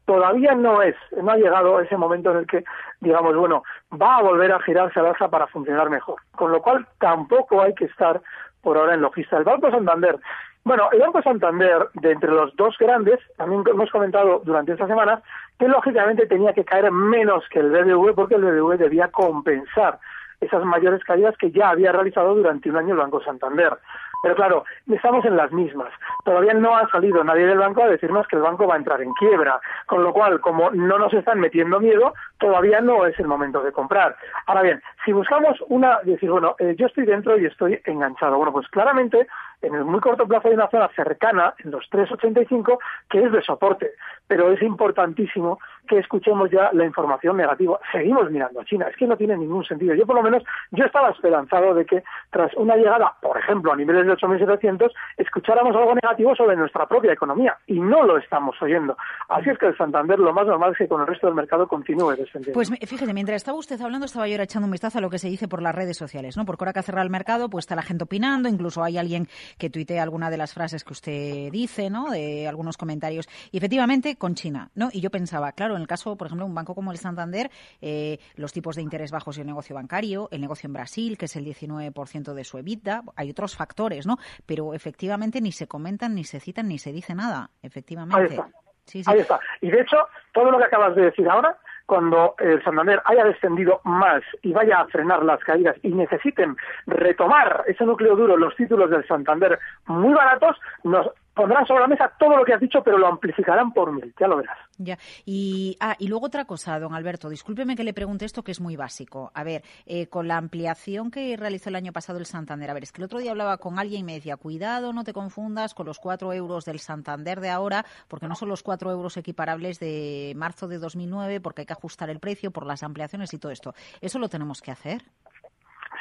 todavía 0.05 0.55
no 0.55 0.81
es, 0.81 0.95
no 1.21 1.31
ha 1.31 1.37
llegado 1.37 1.79
ese 1.79 1.97
momento 1.97 2.31
en 2.31 2.37
el 2.37 2.47
que, 2.47 2.63
digamos, 2.99 3.35
bueno, 3.35 3.63
va 4.01 4.17
a 4.17 4.21
volver 4.21 4.51
a 4.51 4.59
girarse 4.59 4.99
al 4.99 5.07
alza 5.07 5.29
para 5.29 5.47
funcionar 5.47 5.89
mejor. 5.89 6.15
Con 6.35 6.51
lo 6.51 6.61
cual, 6.61 6.85
tampoco 6.99 7.61
hay 7.61 7.73
que 7.73 7.85
estar 7.85 8.21
por 8.61 8.77
ahora 8.77 8.93
en 8.93 9.01
logista. 9.01 9.37
El 9.37 9.43
Banco 9.43 9.69
Santander, 9.71 10.17
bueno, 10.63 10.89
el 10.91 10.99
Banco 10.99 11.21
Santander, 11.21 11.89
de 11.93 12.11
entre 12.11 12.31
los 12.31 12.55
dos 12.55 12.75
grandes, 12.79 13.19
también 13.37 13.63
hemos 13.67 13.91
comentado 13.91 14.41
durante 14.45 14.73
esta 14.73 14.87
semana, 14.87 15.21
que 15.59 15.67
lógicamente 15.67 16.25
tenía 16.25 16.53
que 16.53 16.63
caer 16.63 16.89
menos 16.91 17.43
que 17.49 17.59
el 17.59 17.69
BBV 17.69 18.15
porque 18.15 18.35
el 18.35 18.43
BBV 18.43 18.77
debía 18.77 19.09
compensar 19.09 19.99
esas 20.43 20.63
mayores 20.63 21.03
caídas 21.03 21.35
que 21.37 21.51
ya 21.51 21.69
había 21.69 21.91
realizado 21.91 22.35
durante 22.35 22.69
un 22.69 22.77
año 22.77 22.93
el 22.93 22.99
Banco 22.99 23.21
Santander. 23.23 23.77
Pero 24.23 24.35
claro, 24.35 24.63
estamos 24.89 25.25
en 25.25 25.35
las 25.35 25.51
mismas. 25.51 25.89
Todavía 26.23 26.53
no 26.53 26.77
ha 26.77 26.87
salido 26.89 27.25
nadie 27.25 27.45
del 27.45 27.57
banco 27.57 27.83
a 27.83 27.89
decirnos 27.89 28.25
que 28.27 28.37
el 28.37 28.41
banco 28.41 28.65
va 28.65 28.75
a 28.75 28.77
entrar 28.77 29.01
en 29.01 29.11
quiebra. 29.15 29.59
Con 29.85 30.01
lo 30.01 30.13
cual, 30.13 30.39
como 30.39 30.71
no 30.71 30.97
nos 30.97 31.13
están 31.13 31.41
metiendo 31.41 31.81
miedo, 31.81 32.13
todavía 32.39 32.79
no 32.79 33.05
es 33.05 33.19
el 33.19 33.27
momento 33.27 33.61
de 33.61 33.73
comprar. 33.73 34.15
Ahora 34.47 34.61
bien, 34.61 34.81
si 35.03 35.11
buscamos 35.11 35.61
una, 35.67 35.99
decir, 36.03 36.31
bueno, 36.31 36.55
eh, 36.59 36.73
yo 36.77 36.85
estoy 36.87 37.05
dentro 37.05 37.37
y 37.37 37.47
estoy 37.47 37.81
enganchado. 37.83 38.37
Bueno, 38.37 38.53
pues 38.53 38.65
claramente, 38.69 39.27
en 39.61 39.75
el 39.75 39.83
muy 39.83 39.99
corto 39.99 40.25
plazo 40.25 40.47
hay 40.47 40.53
una 40.53 40.69
zona 40.69 40.87
cercana, 40.95 41.53
en 41.57 41.71
los 41.71 41.89
3,85, 41.91 42.77
que 43.09 43.25
es 43.25 43.31
de 43.31 43.41
soporte. 43.41 43.91
Pero 44.25 44.53
es 44.53 44.61
importantísimo 44.61 45.59
que 45.87 45.99
escuchemos 45.99 46.49
ya 46.51 46.69
la 46.73 46.85
información 46.85 47.37
negativa. 47.37 47.79
Seguimos 47.91 48.29
mirando 48.31 48.61
a 48.61 48.65
China. 48.65 48.87
Es 48.89 48.95
que 48.95 49.07
no 49.07 49.17
tiene 49.17 49.37
ningún 49.37 49.63
sentido. 49.65 49.95
Yo, 49.95 50.05
por 50.05 50.15
lo 50.15 50.23
menos, 50.23 50.43
yo 50.71 50.85
estaba 50.85 51.09
esperanzado 51.09 51.73
de 51.73 51.85
que 51.85 52.03
tras 52.31 52.53
una 52.55 52.75
llegada, 52.75 53.13
por 53.21 53.37
ejemplo, 53.37 53.73
a 53.73 53.75
niveles 53.75 54.05
de 54.05 54.13
8.700, 54.13 54.91
escucháramos 55.17 55.75
algo 55.75 55.93
negativo 55.95 56.35
sobre 56.35 56.55
nuestra 56.55 56.85
propia 56.87 57.13
economía. 57.13 57.57
Y 57.67 57.79
no 57.79 58.03
lo 58.03 58.17
estamos 58.17 58.55
oyendo. 58.61 58.97
Así 59.29 59.49
es 59.49 59.57
que 59.57 59.67
el 59.67 59.77
Santander 59.77 60.19
lo 60.19 60.33
más 60.33 60.47
normal 60.47 60.71
es 60.71 60.77
que 60.77 60.87
con 60.87 61.01
el 61.01 61.07
resto 61.07 61.27
del 61.27 61.35
mercado 61.35 61.67
continúe 61.67 62.11
descendiendo. 62.11 62.53
Pues 62.53 62.69
fíjese, 62.69 63.13
mientras 63.13 63.37
estaba 63.37 63.57
usted 63.57 63.79
hablando, 63.81 64.05
estaba 64.05 64.27
yo 64.27 64.41
echando 64.41 64.65
un 64.65 64.71
vistazo 64.71 64.99
a 64.99 65.01
lo 65.01 65.09
que 65.09 65.19
se 65.19 65.27
dice 65.27 65.47
por 65.47 65.61
las 65.61 65.75
redes 65.75 65.97
sociales, 65.97 66.37
¿no? 66.37 66.45
Porque 66.45 66.63
ahora 66.63 66.73
que 66.73 66.79
ha 66.79 67.01
el 67.01 67.09
mercado, 67.09 67.49
pues 67.49 67.63
está 67.63 67.75
la 67.75 67.81
gente 67.81 68.03
opinando, 68.03 68.49
incluso 68.49 68.83
hay 68.83 68.97
alguien 68.97 69.27
que 69.57 69.69
tuitea 69.69 70.03
alguna 70.03 70.29
de 70.29 70.37
las 70.37 70.53
frases 70.53 70.83
que 70.83 70.93
usted 70.93 71.51
dice, 71.51 71.89
¿no? 71.89 72.11
De 72.11 72.47
algunos 72.47 72.77
comentarios. 72.77 73.27
Y 73.51 73.57
efectivamente, 73.57 74.15
con 74.15 74.35
China, 74.35 74.69
¿no? 74.75 74.89
Y 74.91 75.01
yo 75.01 75.09
pensaba, 75.09 75.51
claro, 75.51 75.72
en 75.75 75.81
el 75.81 75.87
caso, 75.87 76.15
por 76.15 76.27
ejemplo, 76.27 76.45
de 76.45 76.49
un 76.49 76.55
banco 76.55 76.75
como 76.75 76.91
el 76.91 76.97
Santander, 76.97 77.49
eh, 77.81 78.19
los 78.35 78.53
tipos 78.53 78.75
de 78.75 78.81
interés 78.81 79.11
bajos 79.11 79.37
y 79.37 79.41
el 79.41 79.47
negocio 79.47 79.75
bancario, 79.75 80.29
el 80.31 80.41
negocio 80.41 80.67
en 80.67 80.73
Brasil, 80.73 81.17
que 81.17 81.25
es 81.25 81.35
el 81.35 81.45
19% 81.45 82.33
de 82.33 82.43
su 82.43 82.57
EBITDA, 82.57 83.03
hay 83.15 83.29
otros 83.29 83.55
factores, 83.55 84.05
¿no? 84.07 84.17
Pero 84.45 84.73
efectivamente 84.73 85.41
ni 85.41 85.51
se 85.51 85.67
comentan, 85.67 86.15
ni 86.15 86.23
se 86.23 86.39
citan, 86.39 86.67
ni 86.67 86.77
se 86.77 86.91
dice 86.91 87.15
nada, 87.15 87.49
efectivamente. 87.61 88.21
Ahí 88.21 88.39
está. 88.39 88.49
Sí, 88.85 89.03
sí. 89.03 89.11
Ahí 89.11 89.19
está. 89.19 89.39
Y 89.61 89.71
de 89.71 89.81
hecho, 89.81 89.97
todo 90.33 90.51
lo 90.51 90.57
que 90.57 90.65
acabas 90.65 90.95
de 90.95 91.03
decir 91.03 91.29
ahora, 91.29 91.57
cuando 91.85 92.35
el 92.39 92.63
Santander 92.63 93.01
haya 93.05 93.23
descendido 93.25 93.81
más 93.83 94.23
y 94.41 94.53
vaya 94.53 94.79
a 94.79 94.87
frenar 94.87 95.23
las 95.23 95.39
caídas 95.41 95.75
y 95.83 95.89
necesiten 95.89 96.55
retomar 96.87 97.63
ese 97.67 97.85
núcleo 97.85 98.15
duro, 98.15 98.37
los 98.37 98.55
títulos 98.55 98.89
del 98.89 99.05
Santander 99.07 99.59
muy 99.85 100.13
baratos, 100.13 100.57
nos 100.83 101.09
pondrán 101.33 101.65
sobre 101.65 101.81
la 101.81 101.87
mesa 101.87 102.11
todo 102.19 102.37
lo 102.37 102.45
que 102.45 102.53
has 102.53 102.61
dicho, 102.61 102.83
pero 102.83 102.97
lo 102.97 103.07
amplificarán 103.07 103.71
por 103.71 103.91
mil. 103.91 104.13
Ya 104.19 104.27
lo 104.27 104.37
verás. 104.37 104.57
Ya. 104.77 104.97
Y, 105.25 105.77
ah, 105.79 105.95
y 105.99 106.07
luego 106.07 106.27
otra 106.27 106.45
cosa, 106.45 106.79
don 106.79 106.93
Alberto, 106.93 107.29
discúlpeme 107.29 107.75
que 107.75 107.83
le 107.83 107.93
pregunte 107.93 108.25
esto 108.25 108.43
que 108.43 108.51
es 108.51 108.61
muy 108.61 108.75
básico. 108.75 109.31
A 109.33 109.43
ver, 109.43 109.63
eh, 109.85 110.07
con 110.07 110.27
la 110.27 110.37
ampliación 110.37 111.11
que 111.11 111.35
realizó 111.37 111.69
el 111.69 111.75
año 111.75 111.93
pasado 111.93 112.19
el 112.19 112.25
Santander, 112.25 112.69
a 112.69 112.73
ver, 112.73 112.83
es 112.83 112.91
que 112.91 113.01
el 113.01 113.05
otro 113.05 113.19
día 113.19 113.31
hablaba 113.31 113.57
con 113.57 113.79
alguien 113.79 114.01
y 114.01 114.03
me 114.03 114.13
decía, 114.13 114.37
cuidado, 114.37 114.93
no 114.93 115.03
te 115.03 115.13
confundas 115.13 115.73
con 115.73 115.85
los 115.85 115.99
cuatro 115.99 116.33
euros 116.33 116.65
del 116.65 116.79
Santander 116.79 117.39
de 117.39 117.49
ahora, 117.49 117.85
porque 118.07 118.27
no 118.27 118.35
son 118.35 118.49
los 118.49 118.63
cuatro 118.63 118.91
euros 118.91 119.17
equiparables 119.17 119.79
de 119.79 120.33
marzo 120.35 120.67
de 120.67 120.77
2009, 120.77 121.41
porque 121.41 121.61
hay 121.61 121.65
que 121.65 121.73
ajustar 121.73 122.09
el 122.09 122.19
precio 122.19 122.51
por 122.51 122.65
las 122.65 122.83
ampliaciones 122.83 123.33
y 123.33 123.39
todo 123.39 123.51
esto. 123.51 123.73
¿Eso 124.01 124.19
lo 124.19 124.29
tenemos 124.29 124.61
que 124.61 124.71
hacer? 124.71 125.03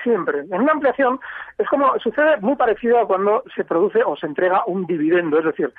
Siempre. 0.03 0.41
En 0.51 0.63
una 0.63 0.73
ampliación 0.73 1.21
es 1.59 1.69
como 1.69 1.99
sucede 2.01 2.37
muy 2.39 2.57
parecido 2.57 2.99
a 2.99 3.07
cuando 3.07 3.45
se 3.55 3.65
produce 3.65 4.03
o 4.05 4.17
se 4.17 4.27
entrega 4.27 4.65
un 4.67 4.87
dividendo, 4.87 5.39
es 5.39 5.45
decir, 5.45 5.73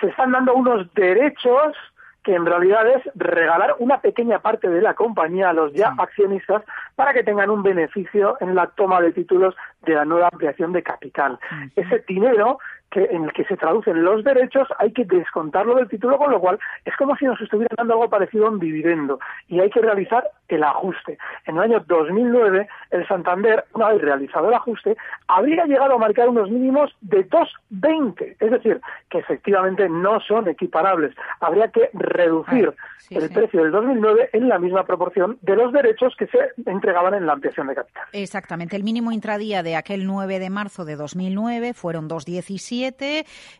se 0.00 0.08
están 0.08 0.32
dando 0.32 0.54
unos 0.54 0.92
derechos 0.94 1.76
que 2.24 2.34
en 2.34 2.44
realidad 2.44 2.86
es 2.88 3.02
regalar 3.14 3.76
una 3.78 4.00
pequeña 4.00 4.40
parte 4.40 4.68
de 4.68 4.82
la 4.82 4.94
compañía 4.94 5.50
a 5.50 5.52
los 5.52 5.72
ya 5.72 5.94
accionistas 5.96 6.62
para 6.94 7.14
que 7.14 7.22
tengan 7.22 7.48
un 7.48 7.62
beneficio 7.62 8.36
en 8.40 8.54
la 8.54 8.66
toma 8.66 9.00
de 9.00 9.12
títulos 9.12 9.54
de 9.86 9.94
la 9.94 10.04
nueva 10.04 10.28
ampliación 10.30 10.72
de 10.72 10.82
capital. 10.82 11.38
Ese 11.74 12.04
dinero 12.06 12.58
que 12.90 13.04
en 13.04 13.24
el 13.24 13.32
que 13.32 13.44
se 13.44 13.56
traducen 13.56 14.02
los 14.02 14.24
derechos 14.24 14.68
hay 14.78 14.92
que 14.92 15.04
descontarlo 15.04 15.74
del 15.74 15.88
título, 15.88 16.16
con 16.16 16.30
lo 16.30 16.40
cual 16.40 16.58
es 16.84 16.96
como 16.96 17.16
si 17.16 17.26
nos 17.26 17.40
estuvieran 17.40 17.74
dando 17.76 17.94
algo 17.94 18.08
parecido 18.08 18.46
a 18.46 18.50
un 18.50 18.58
dividendo 18.58 19.18
y 19.48 19.60
hay 19.60 19.70
que 19.70 19.80
realizar 19.80 20.30
el 20.48 20.64
ajuste. 20.64 21.18
En 21.46 21.56
el 21.56 21.62
año 21.62 21.84
2009, 21.86 22.68
el 22.90 23.06
Santander, 23.06 23.64
una 23.74 23.90
vez 23.90 24.00
realizado 24.00 24.48
el 24.48 24.54
ajuste, 24.54 24.96
habría 25.26 25.66
llegado 25.66 25.94
a 25.94 25.98
marcar 25.98 26.28
unos 26.28 26.50
mínimos 26.50 26.96
de 27.02 27.28
2,20, 27.28 28.36
es 28.40 28.50
decir, 28.50 28.80
que 29.10 29.18
efectivamente 29.18 29.88
no 29.88 30.20
son 30.20 30.48
equiparables. 30.48 31.14
Habría 31.40 31.68
que 31.68 31.90
reducir 31.92 32.72
sí, 32.98 33.16
el 33.16 33.28
sí. 33.28 33.34
precio 33.34 33.62
del 33.62 33.72
2009 33.72 34.30
en 34.32 34.48
la 34.48 34.58
misma 34.58 34.84
proporción 34.84 35.38
de 35.42 35.56
los 35.56 35.72
derechos 35.72 36.14
que 36.16 36.26
se 36.26 36.38
entregaban 36.64 37.14
en 37.14 37.26
la 37.26 37.34
ampliación 37.34 37.66
de 37.66 37.74
capital. 37.74 38.04
Exactamente. 38.12 38.76
El 38.76 38.84
mínimo 38.84 39.12
intradía 39.12 39.62
de 39.62 39.76
aquel 39.76 40.06
9 40.06 40.38
de 40.38 40.50
marzo 40.50 40.84
de 40.84 40.96
2009 40.96 41.74
fueron 41.74 42.08
2,17, 42.08 42.77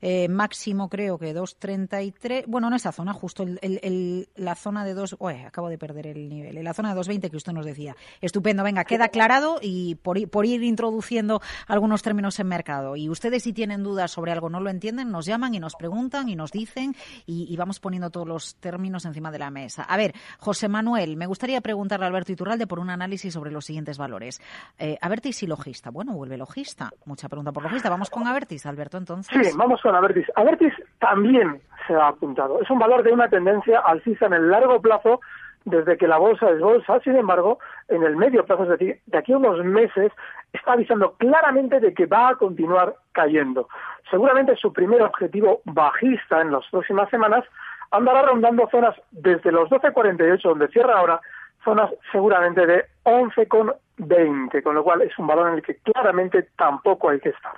eh, 0.01 0.29
máximo 0.29 0.89
creo 0.89 1.19
que 1.19 1.35
2,33. 1.35 2.45
Bueno, 2.47 2.69
en 2.69 2.75
esa 2.75 2.93
zona, 2.93 3.13
justo 3.13 3.43
el- 3.43 4.29
la 4.37 4.55
zona 4.55 4.85
de 4.85 4.95
2. 4.95 5.17
Uy, 5.19 5.35
acabo 5.35 5.69
de 5.69 5.79
perder 5.79 6.07
el 6.07 6.29
nivel. 6.29 6.57
En 6.59 6.65
la 6.65 6.75
zona 6.75 6.91
de 6.95 7.01
2,20 7.01 7.31
que 7.31 7.37
usted 7.37 7.53
nos 7.53 7.67
decía. 7.67 7.97
Estupendo. 8.21 8.63
Venga, 8.63 8.85
queda 8.85 9.07
aclarado 9.07 9.59
y 9.63 9.95
por, 9.97 10.19
ir 10.19 10.63
introduciendo 10.63 11.41
algunos 11.67 12.03
términos 12.03 12.39
en 12.41 12.49
mercado. 12.49 12.97
Y 12.97 13.09
ustedes, 13.09 13.43
si 13.43 13.53
tienen 13.53 13.83
dudas 13.83 14.11
sobre 14.11 14.33
algo, 14.33 14.49
no 14.51 14.61
lo 14.61 14.71
entienden, 14.71 15.11
nos 15.11 15.27
llaman 15.27 15.55
y 15.55 15.61
nos 15.61 15.75
preguntan 15.77 16.29
y 16.29 16.37
nos 16.37 16.53
dicen 16.53 16.95
y, 17.27 17.57
vamos 17.57 17.81
poniendo 17.81 18.11
todos 18.11 18.27
los 18.27 18.55
términos 18.57 19.05
encima 19.05 19.31
de 19.31 19.39
la 19.39 19.51
mesa. 19.51 19.83
A 19.83 19.97
ver, 19.97 20.15
José 20.39 20.69
Manuel, 20.69 21.17
me 21.17 21.27
gustaría 21.27 21.61
preguntarle 21.61 22.07
a 22.07 22.09
Alberto 22.09 22.33
Iturralde 22.33 22.67
por 22.67 22.79
un 22.79 22.91
análisis 22.91 23.33
sobre 23.35 23.51
los 23.51 23.65
siguientes 23.65 23.99
valores. 23.99 24.41
Eh, 24.79 24.97
Avertis 25.01 25.43
y 25.43 25.47
logista. 25.47 25.91
Bueno, 25.91 26.13
vuelve 26.13 26.37
logista. 26.37 26.91
Mucha 27.05 27.29
pregunta 27.29 27.53
por 27.53 27.63
logista. 27.63 27.91
Vamos 27.91 28.11
con 28.11 28.27
Avertis, 28.27 28.65
Alberto. 28.67 28.97
Sí, 29.23 29.41
vamos 29.57 29.81
con 29.83 29.95
Avertis. 29.95 30.27
Avertis 30.37 30.73
también 30.99 31.61
se 31.87 31.95
ha 31.95 32.09
apuntado. 32.09 32.61
Es 32.61 32.71
un 32.71 32.79
valor 32.79 33.03
de 33.03 33.13
una 33.13 33.29
tendencia 33.29 33.81
alcista 33.81 34.27
en 34.27 34.35
el 34.35 34.51
largo 34.51 34.81
plazo 34.81 35.21
desde 35.65 35.97
que 35.97 36.09
la 36.09 36.19
bolsa 36.19 36.51
es 36.51 36.61
bolsa. 36.61 37.01
Sin 37.01 37.17
embargo, 37.17 37.59
en 37.89 38.03
el 38.03 38.17
medio 38.17 38.45
plazo, 38.45 38.65
es 38.65 38.71
decir, 38.71 39.01
de 39.07 39.19
aquí 39.19 39.33
a 39.33 39.39
unos 39.39 39.65
meses, 39.65 40.13
está 40.53 40.73
avisando 40.73 41.15
claramente 41.15 41.81
de 41.81 41.95
que 41.95 42.07
va 42.07 42.31
a 42.31 42.37
continuar 42.37 42.95
cayendo. 43.13 43.69
Seguramente 44.11 44.57
su 44.57 44.73
primer 44.73 45.03
objetivo 45.03 45.61
bajista 45.65 46.41
en 46.41 46.53
las 46.53 46.67
próximas 46.71 47.09
semanas 47.11 47.45
andará 47.91 48.23
rondando 48.23 48.69
zonas 48.71 48.95
desde 49.11 49.53
los 49.53 49.69
12.48, 49.71 50.43
donde 50.43 50.69
cierra 50.69 50.99
ahora, 50.99 51.21
zonas 51.65 51.91
seguramente 52.13 52.67
de 52.67 52.85
11,20, 53.05 54.63
con 54.63 54.75
lo 54.75 54.85
cual 54.85 55.03
es 55.03 55.19
un 55.19 55.27
valor 55.27 55.49
en 55.49 55.55
el 55.55 55.63
que 55.63 55.77
claramente 55.77 56.49
tampoco 56.57 57.11
hay 57.11 57.21
que 57.21 57.31
estar. 57.31 57.55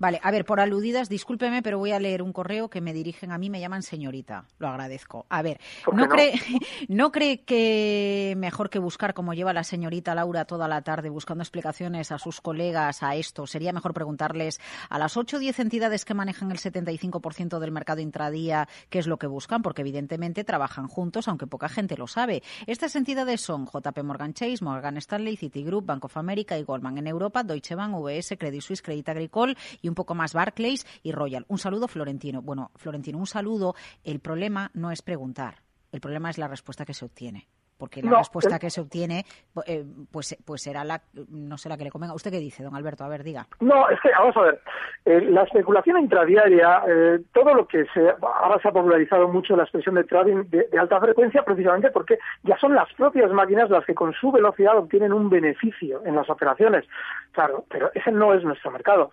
Vale, 0.00 0.18
a 0.22 0.30
ver, 0.30 0.46
por 0.46 0.60
aludidas, 0.60 1.10
discúlpeme, 1.10 1.60
pero 1.62 1.78
voy 1.78 1.92
a 1.92 2.00
leer 2.00 2.22
un 2.22 2.32
correo 2.32 2.70
que 2.70 2.80
me 2.80 2.94
dirigen 2.94 3.32
a 3.32 3.38
mí, 3.38 3.50
me 3.50 3.60
llaman 3.60 3.82
señorita. 3.82 4.46
Lo 4.58 4.68
agradezco. 4.68 5.26
A 5.28 5.42
ver, 5.42 5.60
¿Por 5.84 5.94
qué 5.94 6.00
¿no, 6.00 6.06
no? 6.06 6.08
cree, 6.08 6.32
¿no 6.88 7.12
cree 7.12 7.42
que 7.42 8.32
mejor 8.38 8.70
que 8.70 8.78
buscar 8.78 9.12
como 9.12 9.34
lleva 9.34 9.52
la 9.52 9.62
señorita 9.62 10.14
Laura 10.14 10.46
toda 10.46 10.68
la 10.68 10.80
tarde 10.80 11.10
buscando 11.10 11.42
explicaciones 11.42 12.12
a 12.12 12.18
sus 12.18 12.40
colegas 12.40 13.02
a 13.02 13.14
esto, 13.14 13.46
sería 13.46 13.74
mejor 13.74 13.92
preguntarles 13.92 14.58
a 14.88 14.98
las 14.98 15.18
8 15.18 15.36
o 15.36 15.40
10 15.40 15.58
entidades 15.60 16.06
que 16.06 16.14
manejan 16.14 16.50
el 16.50 16.56
75% 16.56 17.58
del 17.58 17.70
mercado 17.70 18.00
intradía 18.00 18.68
qué 18.88 19.00
es 19.00 19.06
lo 19.06 19.18
que 19.18 19.26
buscan? 19.26 19.60
Porque 19.60 19.82
evidentemente 19.82 20.44
trabajan 20.44 20.88
juntos, 20.88 21.28
aunque 21.28 21.46
poca 21.46 21.68
gente 21.68 21.98
lo 21.98 22.06
sabe. 22.06 22.42
Estas 22.66 22.96
entidades 22.96 23.42
son 23.42 23.66
JP 23.66 24.02
Morgan 24.02 24.32
Chase, 24.32 24.64
Morgan 24.64 24.96
Stanley, 24.96 25.36
Citigroup, 25.36 25.84
Bank 25.84 26.06
of 26.06 26.16
America 26.16 26.56
y 26.56 26.62
Goldman. 26.62 26.96
En 26.96 27.06
Europa, 27.06 27.42
Deutsche 27.42 27.74
Bank, 27.74 27.94
UBS, 27.94 28.36
Credit 28.38 28.62
Suisse, 28.62 28.80
Credit 28.80 29.06
Agricole 29.10 29.56
y 29.82 29.89
un 29.90 29.94
poco 29.94 30.14
más 30.14 30.32
Barclays 30.32 30.86
y 31.02 31.12
Royal. 31.12 31.44
Un 31.48 31.58
saludo, 31.58 31.88
Florentino. 31.88 32.42
Bueno, 32.42 32.70
Florentino, 32.76 33.18
un 33.18 33.26
saludo. 33.26 33.74
El 34.04 34.20
problema 34.20 34.70
no 34.74 34.90
es 34.90 35.02
preguntar, 35.02 35.62
el 35.92 36.00
problema 36.00 36.30
es 36.30 36.38
la 36.38 36.48
respuesta 36.48 36.86
que 36.86 36.94
se 36.94 37.04
obtiene. 37.04 37.48
Porque 37.80 38.02
la 38.02 38.10
No, 38.10 38.18
respuesta 38.18 38.54
el- 38.56 38.60
que 38.60 38.68
se 38.70 38.80
obtiene, 38.82 39.24
eh, 39.66 39.84
pues, 40.12 40.36
pues 40.44 40.62
será 40.62 40.84
la, 40.84 41.00
no 41.30 41.56
sé 41.56 41.68
la 41.70 41.76
que 41.78 41.84
le 41.84 41.90
convenga. 41.90 42.14
¿Usted 42.14 42.30
qué 42.30 42.38
dice, 42.38 42.62
don 42.62 42.76
Alberto? 42.76 43.02
A 43.04 43.08
ver, 43.08 43.24
diga. 43.24 43.46
No, 43.60 43.88
es 43.88 43.98
que, 44.00 44.10
vamos 44.10 44.36
a 44.36 44.42
ver, 44.42 44.60
eh, 45.06 45.20
la 45.22 45.42
especulación 45.44 45.98
intradiaria, 45.98 46.82
eh, 46.86 47.20
todo 47.32 47.54
lo 47.54 47.66
que 47.66 47.86
se, 47.94 48.10
ahora 48.22 48.60
se 48.60 48.68
ha 48.68 48.72
popularizado 48.72 49.26
mucho 49.28 49.56
la 49.56 49.62
expresión 49.62 49.94
de 49.94 50.04
trading 50.04 50.44
de, 50.50 50.68
de 50.70 50.78
alta 50.78 51.00
frecuencia 51.00 51.42
precisamente 51.42 51.90
porque 51.90 52.18
ya 52.42 52.58
son 52.58 52.74
las 52.74 52.92
propias 52.92 53.30
máquinas 53.32 53.70
las 53.70 53.84
que 53.86 53.94
con 53.94 54.12
su 54.12 54.30
velocidad 54.30 54.76
obtienen 54.76 55.12
un 55.14 55.30
beneficio 55.30 56.02
en 56.04 56.14
las 56.16 56.28
operaciones. 56.28 56.84
Claro, 57.32 57.64
pero 57.70 57.90
ese 57.94 58.12
no 58.12 58.34
es 58.34 58.44
nuestro 58.44 58.70
mercado. 58.70 59.10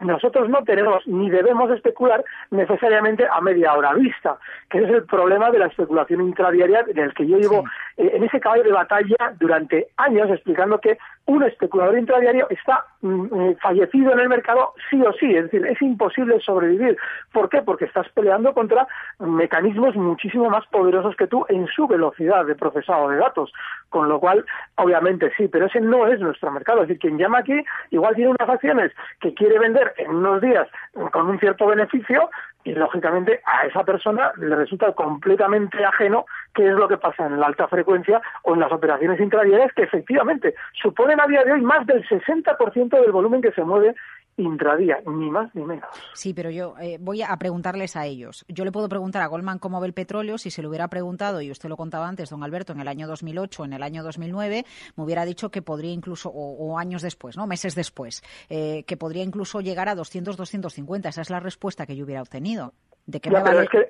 Nosotros 0.00 0.48
no 0.50 0.62
tenemos 0.64 1.06
ni 1.06 1.30
debemos 1.30 1.70
especular 1.70 2.22
necesariamente 2.50 3.24
a 3.30 3.40
media 3.40 3.72
hora 3.74 3.94
vista, 3.94 4.36
que 4.68 4.78
es 4.78 4.90
el 4.90 5.04
problema 5.04 5.50
de 5.50 5.60
la 5.60 5.66
especulación 5.66 6.20
intradiaria 6.20 6.82
del 6.82 7.14
que 7.14 7.26
yo 7.26 7.38
llevo 7.38 7.64
eh, 7.96 8.10
en 8.14 8.24
ese 8.24 8.40
caballo 8.40 8.64
de 8.64 8.72
batalla 8.72 9.34
durante 9.38 9.88
años 9.96 10.28
explicando 10.30 10.80
que 10.80 10.98
un 11.26 11.42
especulador 11.42 11.96
intradiario 11.98 12.46
está 12.50 12.84
mm, 13.00 13.40
eh, 13.40 13.56
fallecido 13.60 14.12
en 14.12 14.20
el 14.20 14.28
mercado 14.28 14.74
sí 14.90 15.00
o 15.00 15.12
sí, 15.14 15.34
es 15.34 15.44
decir, 15.44 15.64
es 15.66 15.80
imposible 15.80 16.40
sobrevivir. 16.40 16.96
¿Por 17.32 17.48
qué? 17.48 17.62
Porque 17.62 17.86
estás 17.86 18.08
peleando 18.10 18.52
contra 18.52 18.86
mecanismos 19.20 19.94
muchísimo 19.96 20.50
más 20.50 20.66
poderosos 20.66 21.16
que 21.16 21.26
tú 21.26 21.46
en 21.48 21.66
su 21.68 21.86
velocidad 21.86 22.44
de 22.44 22.54
procesado 22.54 23.08
de 23.08 23.16
datos, 23.16 23.52
con 23.88 24.08
lo 24.08 24.20
cual, 24.20 24.44
obviamente 24.76 25.32
sí, 25.36 25.48
pero 25.48 25.66
ese 25.66 25.80
no 25.80 26.06
es 26.06 26.20
nuestro 26.20 26.50
mercado. 26.50 26.82
Es 26.82 26.88
decir, 26.88 27.00
quien 27.00 27.18
llama 27.18 27.38
aquí 27.38 27.64
igual 27.90 28.14
tiene 28.14 28.30
unas 28.30 28.48
acciones 28.48 28.92
que 29.20 29.34
quiere 29.34 29.58
vender 29.58 29.94
en 29.98 30.10
unos 30.10 30.42
días 30.42 30.68
con 31.12 31.28
un 31.28 31.38
cierto 31.38 31.66
beneficio 31.66 32.28
y 32.64 32.72
lógicamente 32.72 33.40
a 33.44 33.66
esa 33.66 33.84
persona 33.84 34.32
le 34.36 34.56
resulta 34.56 34.92
completamente 34.92 35.84
ajeno 35.84 36.26
qué 36.54 36.66
es 36.66 36.74
lo 36.74 36.88
que 36.88 36.96
pasa 36.96 37.26
en 37.26 37.38
la 37.38 37.46
alta 37.46 37.68
frecuencia 37.68 38.20
o 38.42 38.54
en 38.54 38.60
las 38.60 38.72
operaciones 38.72 39.20
intradiarias 39.20 39.72
que 39.74 39.82
efectivamente 39.82 40.54
suponen 40.82 41.20
a 41.20 41.26
día 41.26 41.44
de 41.44 41.52
hoy 41.52 41.60
más 41.60 41.86
del 41.86 42.06
60% 42.08 42.88
del 43.00 43.12
volumen 43.12 43.42
que 43.42 43.52
se 43.52 43.62
mueve 43.62 43.94
intradía, 44.36 44.98
ni 45.06 45.30
más 45.30 45.54
ni 45.54 45.62
menos. 45.64 45.88
Sí, 46.14 46.34
pero 46.34 46.50
yo 46.50 46.74
eh, 46.80 46.98
voy 47.00 47.22
a 47.22 47.36
preguntarles 47.36 47.96
a 47.96 48.06
ellos. 48.06 48.44
Yo 48.48 48.64
le 48.64 48.72
puedo 48.72 48.88
preguntar 48.88 49.22
a 49.22 49.26
Goldman 49.26 49.58
cómo 49.58 49.80
ve 49.80 49.86
el 49.86 49.92
petróleo. 49.92 50.38
Si 50.38 50.50
se 50.50 50.62
lo 50.62 50.68
hubiera 50.68 50.88
preguntado, 50.88 51.40
y 51.40 51.50
usted 51.50 51.68
lo 51.68 51.76
contaba 51.76 52.08
antes, 52.08 52.30
don 52.30 52.42
Alberto, 52.42 52.72
en 52.72 52.80
el 52.80 52.88
año 52.88 53.06
2008, 53.06 53.64
en 53.66 53.72
el 53.74 53.82
año 53.82 54.02
2009, 54.02 54.64
me 54.96 55.04
hubiera 55.04 55.24
dicho 55.24 55.50
que 55.50 55.62
podría 55.62 55.92
incluso, 55.92 56.30
o, 56.30 56.56
o 56.72 56.78
años 56.78 57.02
después, 57.02 57.36
no 57.36 57.46
meses 57.46 57.74
después, 57.74 58.22
eh, 58.48 58.84
que 58.86 58.96
podría 58.96 59.22
incluso 59.22 59.60
llegar 59.60 59.88
a 59.88 59.94
200, 59.94 60.36
250. 60.36 61.08
Esa 61.08 61.20
es 61.22 61.30
la 61.30 61.40
respuesta 61.40 61.86
que 61.86 61.96
yo 61.96 62.04
hubiera 62.04 62.22
obtenido. 62.22 62.72
¿De 63.06 63.20
qué 63.20 63.30
Ya, 63.30 63.38
me 63.38 63.44
pero 63.44 63.56
vale? 63.56 63.64
es 63.64 63.70
que 63.70 63.88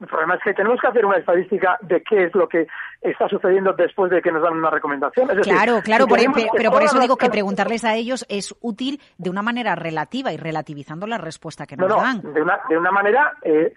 el, 0.00 0.04
el 0.04 0.08
problema 0.08 0.34
es 0.34 0.40
que 0.42 0.54
tenemos 0.54 0.80
que 0.80 0.86
hacer 0.88 1.04
una 1.06 1.16
estadística 1.18 1.78
de 1.82 2.02
qué 2.02 2.24
es 2.24 2.34
lo 2.34 2.48
que 2.48 2.66
está 3.00 3.28
sucediendo 3.28 3.72
después 3.74 4.10
de 4.10 4.20
que 4.22 4.32
nos 4.32 4.42
dan 4.42 4.54
una 4.54 4.70
recomendación. 4.70 5.30
Es 5.30 5.36
decir, 5.36 5.52
Claro, 5.52 5.80
claro, 5.82 6.04
si 6.04 6.08
por- 6.08 6.34
que 6.34 6.48
pero 6.56 6.70
por 6.70 6.82
eso 6.82 6.98
digo 6.98 7.16
que 7.16 7.30
preguntarles 7.30 7.84
a 7.84 7.94
ellos 7.94 8.26
es 8.28 8.54
útil 8.60 9.00
de 9.18 9.30
una 9.30 9.42
manera 9.42 9.74
relativa 9.74 10.32
y 10.32 10.36
relativizando 10.36 11.06
la 11.06 11.18
respuesta 11.18 11.66
que 11.66 11.76
No, 11.76 11.86
nos 11.88 11.96
no, 11.98 12.02
dan. 12.02 12.34
de 12.34 12.42
una, 12.42 12.58
de 12.68 12.78
una 12.78 12.90
manera... 12.90 13.32
Eh, 13.42 13.72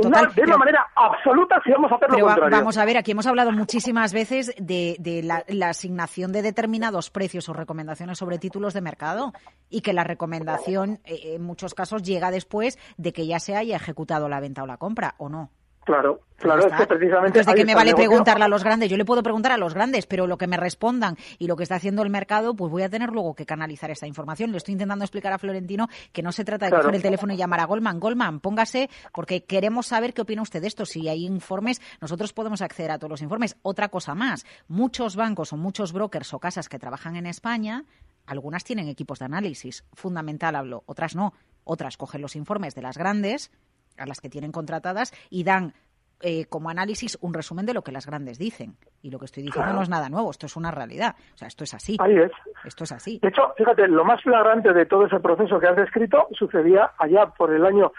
una- 0.00 0.20
de 0.20 0.26
una 0.26 0.32
pero- 0.36 0.58
manera 0.58 0.86
absoluta 0.94 1.60
si 1.64 1.72
vamos 1.72 1.90
a 1.90 1.96
hacer 1.96 2.08
lo 2.10 2.14
Pero 2.14 2.26
va- 2.26 2.32
contrario. 2.34 2.58
vamos 2.58 2.78
a 2.78 2.84
ver, 2.84 2.96
aquí 2.98 3.10
hemos 3.10 3.26
hablado 3.26 3.50
muchísimas 3.50 4.12
veces 4.12 4.54
de, 4.56 4.94
de 5.00 5.24
la, 5.24 5.42
la 5.48 5.70
asignación 5.70 6.30
de 6.30 6.42
determinados 6.42 7.10
precios 7.10 7.48
o 7.48 7.52
recomendaciones 7.52 8.16
sobre 8.16 8.38
títulos 8.38 8.74
de 8.74 8.80
mercado 8.80 9.32
y 9.68 9.80
que 9.80 9.92
la 9.92 10.04
recomendación 10.04 11.00
eh, 11.04 11.34
en 11.34 11.42
muchos 11.42 11.74
casos 11.74 12.04
llega 12.04 12.30
después 12.30 12.78
de 12.96 13.12
que 13.12 13.26
ya 13.26 13.40
se 13.40 13.56
haya 13.56 13.74
ejecutado 13.74 14.28
la 14.28 14.38
venta 14.38 14.62
o 14.62 14.66
la 14.68 14.76
compra, 14.76 15.16
¿o 15.18 15.28
no? 15.28 15.50
Claro, 15.88 16.20
claro, 16.36 16.68
Ya 16.68 16.74
es 16.74 16.80
que 16.82 16.86
precisamente... 16.86 17.26
Entonces, 17.38 17.46
¿de 17.46 17.54
qué 17.54 17.64
me 17.64 17.74
vale 17.74 17.92
negocio. 17.92 18.10
preguntarle 18.10 18.44
a 18.44 18.48
los 18.48 18.62
grandes? 18.62 18.90
Yo 18.90 18.98
le 18.98 19.06
puedo 19.06 19.22
preguntar 19.22 19.52
a 19.52 19.56
los 19.56 19.72
grandes, 19.72 20.04
pero 20.04 20.26
lo 20.26 20.36
que 20.36 20.46
me 20.46 20.58
respondan 20.58 21.16
y 21.38 21.46
lo 21.46 21.56
que 21.56 21.62
está 21.62 21.76
haciendo 21.76 22.02
el 22.02 22.10
mercado, 22.10 22.54
pues 22.54 22.70
voy 22.70 22.82
a 22.82 22.90
tener 22.90 23.08
luego 23.08 23.34
que 23.34 23.46
canalizar 23.46 23.90
esta 23.90 24.06
información. 24.06 24.50
Le 24.50 24.58
estoy 24.58 24.72
intentando 24.72 25.02
explicar 25.02 25.32
a 25.32 25.38
Florentino 25.38 25.88
que 26.12 26.22
no 26.22 26.30
se 26.30 26.44
trata 26.44 26.66
de 26.66 26.70
Claro. 26.72 26.82
coger 26.84 26.96
el 26.96 27.02
teléfono 27.02 27.32
y 27.32 27.38
llamar 27.38 27.60
a 27.60 27.64
Goldman. 27.64 28.00
Goldman, 28.00 28.40
póngase, 28.40 28.90
porque 29.14 29.44
queremos 29.44 29.86
saber 29.86 30.12
qué 30.12 30.20
opina 30.20 30.42
usted 30.42 30.60
de 30.60 30.66
esto. 30.68 30.84
Si 30.84 31.08
hay 31.08 31.24
informes, 31.24 31.80
nosotros 32.02 32.34
podemos 32.34 32.60
acceder 32.60 32.90
a 32.90 32.98
todos 32.98 33.10
los 33.12 33.22
informes. 33.22 33.56
Otra 33.62 33.88
cosa 33.88 34.14
más, 34.14 34.44
muchos 34.68 35.16
bancos 35.16 35.54
o 35.54 35.56
muchos 35.56 35.94
brokers 35.94 36.34
o 36.34 36.38
casas 36.38 36.68
que 36.68 36.78
trabajan 36.78 37.16
en 37.16 37.24
España, 37.24 37.84
algunas 38.26 38.62
tienen 38.62 38.88
equipos 38.88 39.20
de 39.20 39.24
análisis. 39.24 39.84
Fundamental 39.94 40.54
hablo, 40.54 40.82
otras 40.84 41.16
no. 41.16 41.32
Otras 41.64 41.96
cogen 41.96 42.20
los 42.20 42.36
informes 42.36 42.74
de 42.74 42.82
las 42.82 42.98
grandes, 42.98 43.50
a 43.98 44.06
las 44.06 44.20
que 44.20 44.28
tienen 44.28 44.52
contratadas, 44.52 45.12
y 45.30 45.44
dan 45.44 45.74
eh, 46.20 46.46
como 46.46 46.68
análisis 46.68 47.16
un 47.20 47.32
resumen 47.32 47.64
de 47.64 47.74
lo 47.74 47.82
que 47.82 47.92
las 47.92 48.04
grandes 48.06 48.38
dicen. 48.38 48.76
Y 49.02 49.10
lo 49.12 49.20
que 49.20 49.26
estoy 49.26 49.44
diciendo 49.44 49.66
Claro. 49.66 49.76
no 49.76 49.82
es 49.82 49.88
nada 49.88 50.08
nuevo, 50.08 50.30
esto 50.32 50.46
es 50.46 50.56
una 50.56 50.72
realidad. 50.72 51.14
O 51.34 51.38
sea, 51.38 51.46
esto 51.46 51.62
es 51.62 51.74
así. 51.74 51.96
Ahí 52.00 52.16
es. 52.16 52.32
Esto 52.64 52.82
es 52.84 52.90
así. 52.92 53.20
De 53.22 53.28
hecho, 53.28 53.54
fíjate, 53.56 53.86
lo 53.86 54.04
más 54.04 54.20
flagrante 54.22 54.72
de 54.72 54.84
todo 54.86 55.06
ese 55.06 55.20
proceso 55.20 55.60
que 55.60 55.68
has 55.68 55.76
descrito 55.76 56.26
sucedía 56.32 56.90
allá 56.98 57.26
por 57.26 57.52
el 57.54 57.64
año 57.64 57.92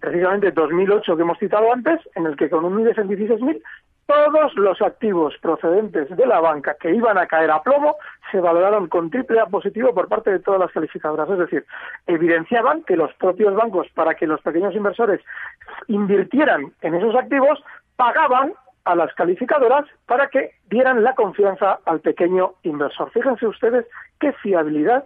precisamente 0.00 0.52
2008 0.52 1.16
que 1.16 1.22
hemos 1.22 1.38
citado 1.38 1.70
antes, 1.72 2.00
en 2.14 2.24
el 2.26 2.36
que 2.36 2.48
con 2.48 2.64
un 2.64 2.80
IBEX 2.80 2.98
en 2.98 3.08
16.000 3.08 3.62
todos 4.06 4.54
los 4.54 4.80
activos 4.82 5.34
procedentes 5.42 6.08
de 6.16 6.26
la 6.26 6.40
banca 6.40 6.76
que 6.80 6.94
iban 6.94 7.18
a 7.18 7.26
caer 7.26 7.50
a 7.50 7.62
plomo 7.62 7.96
se 8.30 8.40
valoraron 8.40 8.88
con 8.88 9.10
triple 9.10 9.40
A 9.40 9.46
positivo 9.46 9.94
por 9.94 10.08
parte 10.08 10.30
de 10.30 10.40
todas 10.40 10.60
las 10.60 10.72
calificadoras. 10.72 11.28
Es 11.30 11.38
decir, 11.38 11.66
evidenciaban 12.06 12.82
que 12.82 12.96
los 12.96 13.12
propios 13.14 13.54
bancos, 13.54 13.88
para 13.94 14.14
que 14.14 14.26
los 14.26 14.40
pequeños 14.40 14.74
inversores 14.74 15.20
invirtieran 15.88 16.72
en 16.82 16.94
esos 16.94 17.14
activos, 17.14 17.62
pagaban 17.96 18.52
a 18.84 18.94
las 18.94 19.12
calificadoras 19.14 19.84
para 20.06 20.28
que 20.28 20.52
dieran 20.70 21.02
la 21.02 21.14
confianza 21.14 21.80
al 21.84 22.00
pequeño 22.00 22.54
inversor. 22.62 23.10
Fíjense 23.10 23.46
ustedes 23.46 23.84
qué 24.20 24.32
fiabilidad 24.34 25.04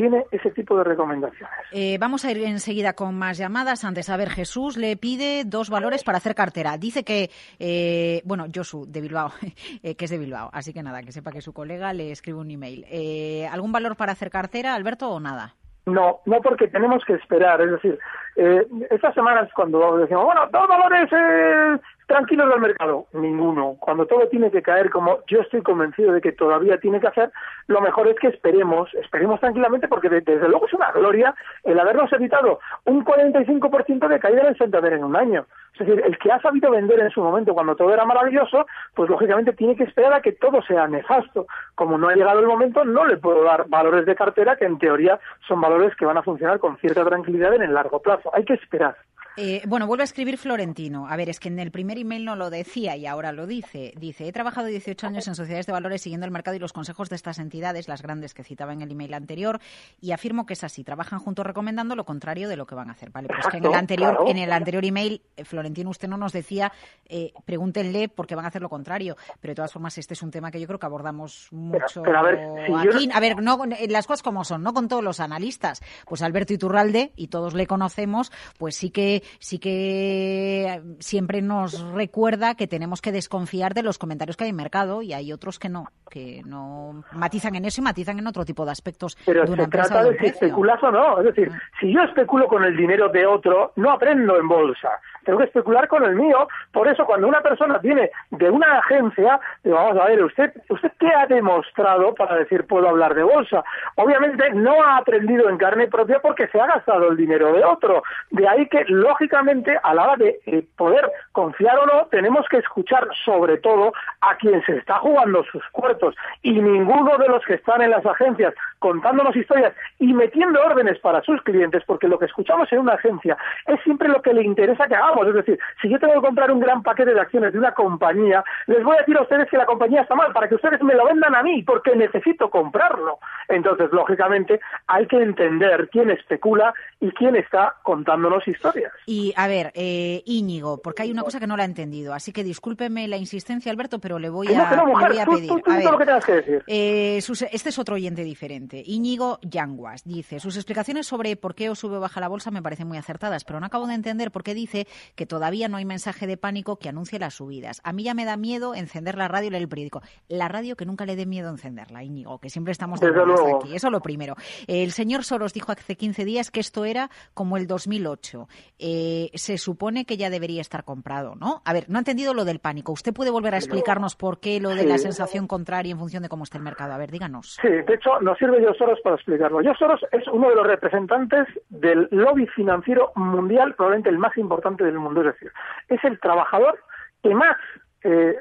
tiene 0.00 0.24
ese 0.30 0.50
tipo 0.52 0.78
de 0.78 0.84
recomendaciones. 0.84 1.58
Eh, 1.72 1.98
vamos 1.98 2.24
a 2.24 2.30
ir 2.30 2.38
enseguida 2.38 2.94
con 2.94 3.18
más 3.18 3.36
llamadas. 3.36 3.84
Antes, 3.84 4.08
a 4.08 4.16
ver, 4.16 4.30
Jesús 4.30 4.78
le 4.78 4.96
pide 4.96 5.44
dos 5.44 5.68
valores 5.68 6.04
para 6.04 6.16
hacer 6.16 6.34
cartera. 6.34 6.78
Dice 6.78 7.04
que, 7.04 7.30
eh, 7.58 8.22
bueno, 8.24 8.46
Josu, 8.52 8.86
de 8.88 9.02
Bilbao, 9.02 9.30
eh, 9.82 9.96
que 9.96 10.06
es 10.06 10.10
de 10.10 10.16
Bilbao. 10.16 10.48
Así 10.54 10.72
que 10.72 10.82
nada, 10.82 11.02
que 11.02 11.12
sepa 11.12 11.32
que 11.32 11.42
su 11.42 11.52
colega 11.52 11.92
le 11.92 12.12
escribe 12.12 12.38
un 12.38 12.50
email. 12.50 12.86
Eh, 12.88 13.46
¿Algún 13.52 13.72
valor 13.72 13.94
para 13.96 14.12
hacer 14.12 14.30
cartera, 14.30 14.74
Alberto, 14.74 15.10
o 15.10 15.20
nada? 15.20 15.56
No, 15.92 16.20
no 16.26 16.40
porque 16.40 16.68
tenemos 16.68 17.04
que 17.04 17.14
esperar. 17.14 17.60
Es 17.60 17.70
decir, 17.72 17.98
eh, 18.36 18.66
estas 18.90 19.14
semanas 19.14 19.48
cuando 19.54 19.96
decimos, 19.98 20.24
bueno, 20.24 20.46
dos 20.50 20.68
valores 20.68 21.08
eh, 21.12 21.78
tranquilos 22.06 22.48
del 22.50 22.60
mercado, 22.60 23.06
ninguno. 23.12 23.76
Cuando 23.80 24.06
todo 24.06 24.28
tiene 24.28 24.50
que 24.50 24.62
caer, 24.62 24.90
como 24.90 25.18
yo 25.26 25.40
estoy 25.40 25.62
convencido 25.62 26.12
de 26.12 26.20
que 26.20 26.32
todavía 26.32 26.78
tiene 26.78 27.00
que 27.00 27.06
hacer, 27.08 27.30
lo 27.68 27.80
mejor 27.80 28.08
es 28.08 28.16
que 28.18 28.28
esperemos, 28.28 28.92
esperemos 28.94 29.40
tranquilamente, 29.40 29.88
porque 29.88 30.08
de- 30.08 30.20
desde 30.20 30.48
luego 30.48 30.66
es 30.66 30.72
una 30.74 30.90
gloria 30.92 31.34
el 31.64 31.78
habernos 31.78 32.12
evitado 32.12 32.58
un 32.84 33.04
45% 33.04 34.08
de 34.08 34.18
caída 34.20 34.40
en 34.42 34.46
el 34.48 34.58
Santander 34.58 34.94
en 34.94 35.04
un 35.04 35.16
año. 35.16 35.46
Es 35.74 35.86
decir, 35.86 36.02
el 36.04 36.18
que 36.18 36.30
ha 36.30 36.40
sabido 36.40 36.70
vender 36.70 37.00
en 37.00 37.10
su 37.10 37.22
momento 37.22 37.54
cuando 37.54 37.76
todo 37.76 37.92
era 37.92 38.04
maravilloso, 38.04 38.66
pues 38.94 39.08
lógicamente 39.08 39.52
tiene 39.52 39.76
que 39.76 39.84
esperar 39.84 40.12
a 40.12 40.20
que 40.20 40.32
todo 40.32 40.62
sea 40.62 40.86
nefasto. 40.86 41.46
Como 41.74 41.96
no 41.96 42.08
ha 42.08 42.14
llegado 42.14 42.40
el 42.40 42.46
momento, 42.46 42.84
no 42.84 43.06
le 43.06 43.16
puedo 43.16 43.42
dar 43.44 43.68
valores 43.68 44.04
de 44.06 44.14
cartera 44.14 44.56
que 44.56 44.66
en 44.66 44.78
teoría 44.78 45.18
son 45.46 45.60
valores 45.60 45.94
que 45.96 46.04
van 46.04 46.18
a 46.18 46.22
funcionar 46.22 46.58
con 46.58 46.76
cierta 46.78 47.04
tranquilidad 47.04 47.54
en 47.54 47.62
el 47.62 47.74
largo 47.74 48.00
plazo. 48.00 48.30
Hay 48.34 48.44
que 48.44 48.54
esperar. 48.54 48.96
Eh, 49.42 49.62
bueno, 49.66 49.86
vuelve 49.86 50.02
a 50.02 50.04
escribir 50.04 50.36
Florentino. 50.36 51.06
A 51.08 51.16
ver, 51.16 51.30
es 51.30 51.40
que 51.40 51.48
en 51.48 51.58
el 51.58 51.70
primer 51.70 51.98
email 51.98 52.24
no 52.26 52.36
lo 52.36 52.50
decía 52.50 52.94
y 52.96 53.06
ahora 53.06 53.32
lo 53.32 53.46
dice. 53.46 53.94
Dice, 53.96 54.28
he 54.28 54.32
trabajado 54.32 54.66
18 54.66 55.06
años 55.06 55.26
en 55.28 55.34
sociedades 55.34 55.64
de 55.66 55.72
valores 55.72 56.02
siguiendo 56.02 56.26
el 56.26 56.30
mercado 56.30 56.56
y 56.56 56.60
los 56.60 56.72
consejos 56.74 57.08
de 57.08 57.16
estas 57.16 57.38
entidades, 57.38 57.88
las 57.88 58.02
grandes 58.02 58.34
que 58.34 58.44
citaba 58.44 58.72
en 58.74 58.82
el 58.82 58.90
email 58.90 59.14
anterior, 59.14 59.58
y 60.00 60.12
afirmo 60.12 60.44
que 60.44 60.52
es 60.52 60.62
así. 60.64 60.84
Trabajan 60.84 61.20
juntos 61.20 61.46
recomendando 61.46 61.96
lo 61.96 62.04
contrario 62.04 62.48
de 62.48 62.56
lo 62.56 62.66
que 62.66 62.74
van 62.74 62.90
a 62.90 62.92
hacer. 62.92 63.10
Vale, 63.10 63.28
pues 63.28 63.46
que 63.48 63.56
en 63.56 63.64
el 63.64 63.74
anterior, 63.74 64.18
en 64.26 64.36
el 64.36 64.52
anterior 64.52 64.84
email, 64.84 65.22
eh, 65.36 65.44
Florentino, 65.44 65.88
usted 65.90 66.08
no 66.08 66.18
nos 66.18 66.32
decía, 66.32 66.70
eh, 67.06 67.32
pregúntenle 67.46 68.08
por 68.10 68.26
qué 68.26 68.34
van 68.34 68.44
a 68.44 68.48
hacer 68.48 68.60
lo 68.60 68.68
contrario. 68.68 69.16
Pero 69.40 69.52
de 69.52 69.56
todas 69.56 69.72
formas, 69.72 69.96
este 69.96 70.12
es 70.14 70.22
un 70.22 70.30
tema 70.30 70.50
que 70.50 70.60
yo 70.60 70.66
creo 70.66 70.78
que 70.78 70.86
abordamos 70.86 71.48
mucho 71.50 72.02
pero 72.02 72.18
a 72.18 72.22
ver, 72.22 72.38
si 72.66 72.72
yo- 72.72 72.78
aquí. 72.96 73.08
A 73.12 73.20
ver, 73.20 73.42
no, 73.42 73.58
eh, 73.64 73.88
las 73.88 74.06
cosas 74.06 74.22
como 74.22 74.44
son, 74.44 74.62
no 74.62 74.74
con 74.74 74.86
todos 74.88 75.02
los 75.02 75.18
analistas. 75.20 75.80
Pues 76.06 76.20
Alberto 76.22 76.52
Iturralde, 76.52 77.12
y 77.16 77.28
todos 77.28 77.54
le 77.54 77.66
conocemos, 77.66 78.30
pues 78.58 78.76
sí 78.76 78.90
que, 78.90 79.22
sí 79.38 79.58
que 79.58 80.66
eh, 80.66 80.82
siempre 80.98 81.42
nos 81.42 81.80
recuerda 81.92 82.54
que 82.54 82.66
tenemos 82.66 83.00
que 83.00 83.12
desconfiar 83.12 83.74
de 83.74 83.82
los 83.82 83.98
comentarios 83.98 84.36
que 84.36 84.44
hay 84.44 84.50
en 84.50 84.56
mercado 84.56 85.02
y 85.02 85.12
hay 85.12 85.32
otros 85.32 85.58
que 85.58 85.68
no, 85.68 85.86
que 86.10 86.42
no 86.44 87.04
matizan 87.12 87.54
en 87.54 87.64
eso 87.64 87.80
y 87.80 87.84
matizan 87.84 88.18
en 88.18 88.26
otro 88.26 88.44
tipo 88.44 88.64
de 88.64 88.72
aspectos 88.72 89.16
Pero 89.26 89.44
de 89.44 89.52
una 89.52 89.56
se 89.56 89.64
empresa 89.64 89.88
trata 89.88 90.04
de 90.04 90.12
de 90.12 90.18
si 90.18 90.26
especulas 90.26 90.82
o 90.82 90.90
no. 90.90 91.18
Es 91.18 91.24
decir, 91.26 91.50
si 91.80 91.92
yo 91.92 92.02
especulo 92.02 92.46
con 92.46 92.64
el 92.64 92.76
dinero 92.76 93.08
de 93.08 93.26
otro, 93.26 93.72
no 93.76 93.90
aprendo 93.90 94.38
en 94.38 94.48
bolsa. 94.48 94.90
Tengo 95.24 95.38
que 95.38 95.44
especular 95.44 95.88
con 95.88 96.04
el 96.04 96.14
mío. 96.14 96.48
Por 96.72 96.88
eso, 96.88 97.04
cuando 97.04 97.28
una 97.28 97.40
persona 97.40 97.78
viene 97.78 98.10
de 98.30 98.50
una 98.50 98.78
agencia, 98.78 99.40
digo, 99.62 99.76
vamos 99.76 99.98
a 99.98 100.06
ver, 100.06 100.22
¿usted, 100.24 100.52
¿usted 100.68 100.92
qué 100.98 101.08
ha 101.08 101.26
demostrado 101.26 102.14
para 102.14 102.36
decir 102.36 102.66
puedo 102.66 102.88
hablar 102.88 103.14
de 103.14 103.22
bolsa? 103.22 103.64
Obviamente 103.96 104.50
no 104.50 104.82
ha 104.82 104.98
aprendido 104.98 105.48
en 105.48 105.58
carne 105.58 105.88
propia 105.88 106.20
porque 106.20 106.48
se 106.48 106.60
ha 106.60 106.66
gastado 106.66 107.10
el 107.10 107.16
dinero 107.16 107.52
de 107.52 107.64
otro. 107.64 108.02
De 108.30 108.48
ahí 108.48 108.66
que, 108.68 108.84
lógicamente, 108.86 109.78
a 109.82 109.94
la 109.94 110.04
hora 110.04 110.16
de 110.16 110.40
eh, 110.46 110.64
poder 110.76 111.10
confiar 111.32 111.78
o 111.78 111.86
no, 111.86 112.06
tenemos 112.06 112.46
que 112.48 112.58
escuchar 112.58 113.08
sobre 113.24 113.58
todo 113.58 113.92
a 114.20 114.36
quien 114.36 114.64
se 114.64 114.76
está 114.76 114.98
jugando 114.98 115.44
sus 115.44 115.62
cuartos. 115.72 116.14
Y 116.42 116.52
ninguno 116.60 117.18
de 117.18 117.28
los 117.28 117.44
que 117.44 117.54
están 117.54 117.82
en 117.82 117.90
las 117.90 118.04
agencias 118.06 118.54
contándonos 118.80 119.36
historias 119.36 119.72
y 120.00 120.12
metiendo 120.12 120.60
órdenes 120.60 120.98
para 120.98 121.22
sus 121.22 121.40
clientes, 121.42 121.84
porque 121.86 122.08
lo 122.08 122.18
que 122.18 122.24
escuchamos 122.24 122.66
en 122.72 122.80
una 122.80 122.94
agencia 122.94 123.36
es 123.68 123.80
siempre 123.84 124.08
lo 124.08 124.20
que 124.22 124.32
le 124.34 124.42
interesa 124.42 124.88
que 124.88 124.96
hagamos. 124.96 125.28
Es 125.28 125.34
decir, 125.34 125.58
si 125.80 125.88
yo 125.88 125.98
tengo 126.00 126.14
que 126.14 126.26
comprar 126.26 126.50
un 126.50 126.58
gran 126.58 126.82
paquete 126.82 127.14
de 127.14 127.20
acciones 127.20 127.52
de 127.52 127.58
una 127.60 127.72
compañía, 127.74 128.42
les 128.66 128.82
voy 128.82 128.96
a 128.96 129.00
decir 129.00 129.16
a 129.16 129.22
ustedes 129.22 129.48
que 129.48 129.56
la 129.56 129.66
compañía 129.66 130.00
está 130.02 130.14
mal 130.16 130.32
para 130.32 130.48
que 130.48 130.56
ustedes 130.56 130.82
me 130.82 130.94
lo 130.94 131.04
vendan 131.04 131.34
a 131.36 131.42
mí, 131.42 131.62
porque 131.62 131.94
necesito 131.94 132.50
comprarlo. 132.50 133.18
Entonces, 133.48 133.90
lógicamente, 133.92 134.58
hay 134.86 135.06
que 135.06 135.16
entender 135.22 135.88
quién 135.92 136.10
especula 136.10 136.72
y 137.00 137.10
quién 137.12 137.36
está 137.36 137.74
contándonos 137.82 138.46
historias. 138.48 138.92
Y 139.06 139.32
a 139.36 139.46
ver, 139.46 139.72
eh, 139.74 140.22
Íñigo, 140.24 140.80
porque 140.82 141.02
hay 141.02 141.10
una 141.12 141.22
cosa 141.22 141.38
que 141.38 141.46
no 141.46 141.56
la 141.56 141.64
he 141.64 141.66
entendido, 141.66 142.14
así 142.14 142.32
que 142.32 142.42
discúlpeme 142.44 143.08
la 143.08 143.18
insistencia, 143.18 143.70
Alberto, 143.70 143.98
pero 144.00 144.18
le 144.18 144.30
voy 144.30 144.48
no, 144.48 144.64
a, 144.64 144.70
no, 144.74 144.86
le 144.86 144.92
mujer, 144.92 145.08
voy 145.10 145.18
a 145.18 145.24
tú- 145.26 145.32
pedir. 145.32 145.48
tú- 145.48 145.60
tú 145.60 145.70
A 145.70 145.76
di 145.76 145.82
todo 145.82 145.90
ver, 145.90 145.92
lo 145.92 145.98
que 145.98 146.06
tengas 146.06 146.24
que 146.24 146.32
decir. 146.32 146.64
eh, 146.66 147.18
este 147.52 147.68
es 147.68 147.78
otro 147.78 147.94
oyente 147.96 148.22
diferente. 148.24 148.69
Íñigo 148.78 149.38
Yanguas 149.42 150.04
dice, 150.04 150.40
sus 150.40 150.56
explicaciones 150.56 151.06
sobre 151.06 151.36
por 151.36 151.54
qué 151.54 151.70
o 151.70 151.74
sube 151.74 151.96
o 151.96 152.00
baja 152.00 152.20
la 152.20 152.28
bolsa 152.28 152.50
me 152.50 152.62
parecen 152.62 152.88
muy 152.88 152.98
acertadas, 152.98 153.44
pero 153.44 153.60
no 153.60 153.66
acabo 153.66 153.86
de 153.86 153.94
entender 153.94 154.30
por 154.30 154.42
qué 154.42 154.54
dice 154.54 154.86
que 155.14 155.26
todavía 155.26 155.68
no 155.68 155.76
hay 155.76 155.84
mensaje 155.84 156.26
de 156.26 156.36
pánico 156.36 156.76
que 156.76 156.88
anuncie 156.88 157.18
las 157.18 157.34
subidas. 157.34 157.80
A 157.84 157.92
mí 157.92 158.04
ya 158.04 158.14
me 158.14 158.24
da 158.24 158.36
miedo 158.36 158.74
encender 158.74 159.16
la 159.16 159.28
radio 159.28 159.48
y 159.48 159.50
leer 159.50 159.62
el 159.62 159.68
periódico. 159.68 160.02
La 160.28 160.48
radio 160.48 160.76
que 160.76 160.86
nunca 160.86 161.06
le 161.06 161.16
dé 161.16 161.26
miedo 161.26 161.50
encenderla, 161.50 162.02
Íñigo, 162.02 162.38
que 162.38 162.50
siempre 162.50 162.72
estamos 162.72 163.00
de 163.00 163.08
aquí. 163.08 163.74
Eso 163.74 163.90
lo 163.90 164.00
primero. 164.00 164.36
El 164.66 164.92
señor 164.92 165.24
Soros 165.24 165.52
dijo 165.52 165.72
hace 165.72 165.96
15 165.96 166.24
días 166.24 166.50
que 166.50 166.60
esto 166.60 166.84
era 166.84 167.10
como 167.34 167.56
el 167.56 167.66
2008. 167.66 168.48
Eh, 168.78 169.30
se 169.34 169.58
supone 169.58 170.04
que 170.04 170.16
ya 170.16 170.30
debería 170.30 170.60
estar 170.60 170.84
comprado, 170.84 171.34
¿no? 171.34 171.62
A 171.64 171.72
ver, 171.72 171.88
no 171.88 171.98
he 171.98 172.00
entendido 172.00 172.34
lo 172.34 172.44
del 172.44 172.58
pánico. 172.58 172.92
¿Usted 172.92 173.12
puede 173.12 173.30
volver 173.30 173.54
a 173.54 173.58
explicarnos 173.58 174.16
por 174.16 174.40
qué 174.40 174.60
lo 174.60 174.70
de 174.70 174.84
la 174.84 174.98
sensación 174.98 175.46
contraria 175.46 175.92
en 175.92 175.98
función 175.98 176.22
de 176.22 176.28
cómo 176.28 176.44
está 176.44 176.58
el 176.58 176.64
mercado? 176.64 176.92
A 176.92 176.98
ver, 176.98 177.10
díganos. 177.10 177.58
Sí, 177.60 177.68
de 177.68 177.94
hecho, 177.94 178.20
nos 178.20 178.38
sirve 178.38 178.59
Soros 178.76 179.00
para 179.00 179.16
explicarlo. 179.16 179.60
Soros 179.74 180.04
es 180.12 180.26
uno 180.28 180.48
de 180.48 180.56
los 180.56 180.66
representantes 180.66 181.46
del 181.68 182.08
lobby 182.10 182.46
financiero 182.46 183.12
mundial, 183.14 183.74
probablemente 183.74 184.10
el 184.10 184.18
más 184.18 184.36
importante 184.36 184.84
del 184.84 184.98
mundo. 184.98 185.20
Es 185.20 185.26
decir, 185.34 185.52
es 185.88 186.02
el 186.04 186.18
trabajador 186.20 186.78
que 187.22 187.34
más 187.34 187.56
eh, 188.02 188.36